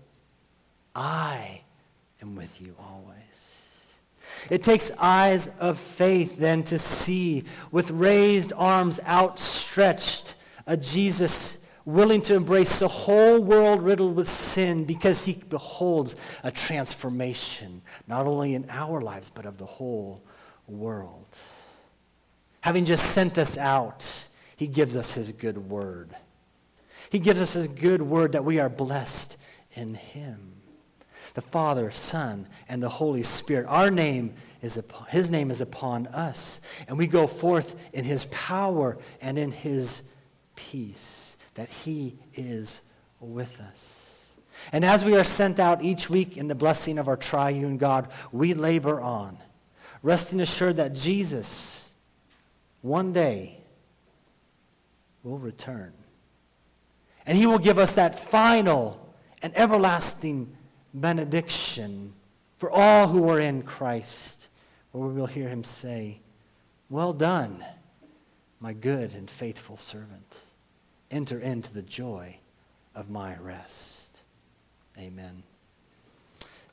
I 0.96 1.62
am 2.22 2.36
with 2.36 2.62
you 2.62 2.76
always. 2.80 3.61
It 4.50 4.64
takes 4.64 4.92
eyes 4.98 5.50
of 5.60 5.80
faith 5.80 6.38
then 6.38 6.64
to 6.64 6.80
see 6.80 7.44
with 7.72 7.92
raised 7.92 8.54
arms 8.56 9.00
outstretched 9.06 10.36
a 10.68 10.78
Jesus 10.78 11.58
willing 11.86 12.22
to 12.22 12.36
embrace 12.36 12.80
the 12.80 12.88
whole 12.88 13.42
world 13.42 13.82
riddled 13.82 14.16
with 14.16 14.28
sin 14.28 14.86
because 14.86 15.26
he 15.26 15.34
beholds 15.34 16.16
a 16.44 16.52
transformation, 16.52 17.82
not 18.08 18.26
only 18.26 18.56
in 18.56 18.70
our 18.70 19.02
lives, 19.02 19.30
but 19.30 19.46
of 19.46 19.58
the 19.58 19.66
whole 19.66 20.24
world. 20.68 21.26
Having 22.62 22.86
just 22.86 23.12
sent 23.12 23.38
us 23.38 23.58
out, 23.58 24.28
he 24.56 24.68
gives 24.68 24.96
us 24.96 25.12
his 25.12 25.32
good 25.32 25.58
word. 25.58 26.16
He 27.10 27.20
gives 27.20 27.42
us 27.42 27.54
his 27.54 27.68
good 27.68 28.02
word 28.02 28.32
that 28.34 28.46
we 28.46 28.60
are 28.60 28.70
blessed 28.70 29.38
in 29.74 29.96
him. 29.96 30.61
The 31.34 31.42
Father, 31.42 31.92
Son, 31.92 32.48
and 32.68 32.82
the 32.82 32.90
Holy 32.90 33.24
Spirit. 33.24 33.66
Our 33.68 33.90
name 33.90 34.34
is 34.62 34.78
upon, 34.78 35.08
his 35.08 35.32
name 35.32 35.50
is 35.50 35.62
upon 35.62 36.08
us. 36.08 36.62
And 36.88 36.98
we 36.98 37.08
go 37.08 37.28
forth 37.28 37.76
in 37.94 38.04
his 38.04 38.26
power 38.26 38.98
and 39.22 39.38
in 39.38 39.52
his 39.52 40.04
peace, 40.56 41.38
that 41.56 41.70
he 41.70 42.18
is 42.34 42.82
with 43.20 43.60
us. 43.62 44.26
And 44.72 44.86
as 44.86 45.04
we 45.04 45.18
are 45.18 45.24
sent 45.24 45.60
out 45.60 45.84
each 45.84 46.10
week 46.10 46.38
in 46.38 46.48
the 46.48 46.56
blessing 46.56 46.98
of 46.98 47.08
our 47.08 47.18
triune 47.18 47.78
God, 47.78 48.10
we 48.32 48.54
labor 48.54 49.02
on, 49.02 49.38
resting 50.04 50.42
assured 50.42 50.78
that 50.78 50.94
Jesus 50.94 51.92
one 52.82 53.14
day 53.14 53.58
will 55.24 55.38
return. 55.38 55.94
And 57.26 57.38
he 57.38 57.46
will 57.46 57.60
give 57.60 57.80
us 57.80 57.96
that 57.96 58.20
final 58.20 59.16
and 59.42 59.56
everlasting 59.56 60.56
benediction 60.94 62.14
for 62.58 62.70
all 62.70 63.08
who 63.08 63.30
are 63.30 63.40
in 63.40 63.64
Christ, 63.64 64.50
where 64.92 65.08
we 65.08 65.14
will 65.14 65.26
hear 65.26 65.50
him 65.50 65.64
say, 65.64 66.20
Well 66.90 67.14
done, 67.14 67.66
my 68.60 68.74
good 68.74 69.14
and 69.16 69.30
faithful 69.30 69.78
servant. 69.78 70.46
Enter 71.10 71.40
into 71.40 71.74
the 71.74 71.82
joy 71.82 72.38
of 72.96 73.10
my 73.10 73.36
rest. 73.38 74.22
Amen. 74.98 75.44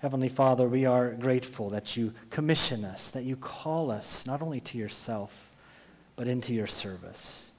Heavenly 0.01 0.29
Father, 0.29 0.69
we 0.69 0.87
are 0.87 1.13
grateful 1.13 1.71
that 1.71 1.97
you 1.97 2.13
commission 2.31 2.85
us, 2.85 3.11
that 3.11 3.25
you 3.25 3.37
call 3.37 3.91
us 3.91 4.27
not 4.27 4.43
only 4.43 4.61
to 4.61 4.79
yourself, 4.79 5.51
but 6.15 6.29
into 6.29 6.53
your 6.53 6.67
service. 6.67 7.51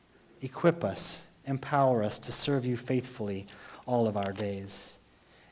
Equip 0.42 0.84
us, 0.84 1.28
empower 1.46 2.02
us 2.02 2.18
to 2.20 2.32
serve 2.32 2.66
you 2.66 2.78
faithfully 2.78 3.48
all 3.86 4.08
of 4.08 4.16
our 4.16 4.32
days. 4.32 4.99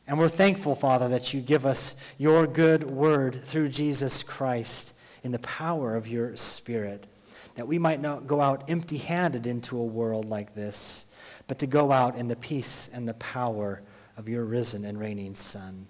And 0.08 0.18
we're 0.18 0.30
thankful, 0.30 0.74
Father, 0.74 1.10
that 1.10 1.34
you 1.34 1.42
give 1.42 1.66
us 1.66 1.94
your 2.18 2.48
good 2.48 2.84
word 2.84 3.44
through 3.44 3.70
Jesus 3.70 4.24
Christ 4.24 4.94
in 5.24 5.32
the 5.34 5.40
power 5.40 5.96
of 5.96 6.08
your 6.08 6.36
Spirit, 6.38 7.06
that 7.56 7.68
we 7.68 7.78
might 7.78 8.00
not 8.00 8.26
go 8.26 8.40
out 8.40 8.70
empty 8.70 8.98
handed 8.98 9.46
into 9.46 9.78
a 9.78 9.84
world 9.84 10.26
like 10.26 10.56
this, 10.56 11.06
but 11.48 11.60
to 11.60 11.68
go 11.68 11.92
out 11.92 12.16
in 12.16 12.30
the 12.30 12.38
peace 12.38 12.90
and 12.94 13.06
the 13.06 13.16
power 13.16 13.82
of 14.16 14.30
your 14.30 14.46
risen 14.46 14.86
and 14.86 14.98
reigning 14.98 15.36
Son. 15.36 15.86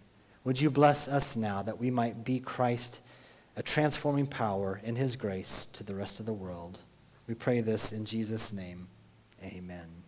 Would 0.46 0.60
you 0.60 0.72
bless 0.72 1.08
us 1.08 1.36
now 1.36 1.62
that 1.62 1.78
we 1.78 1.92
might 1.92 2.24
be 2.24 2.40
Christ, 2.40 3.02
a 3.56 3.62
transforming 3.62 4.26
power 4.26 4.82
in 4.84 4.96
his 4.96 5.16
grace 5.16 5.68
to 5.74 5.84
the 5.84 5.94
rest 5.94 6.20
of 6.20 6.26
the 6.26 6.34
world? 6.34 6.80
We 7.28 7.36
pray 7.36 7.62
this 7.62 7.92
in 7.92 8.06
Jesus' 8.06 8.52
name. 8.52 8.88
Amen. 9.44 10.07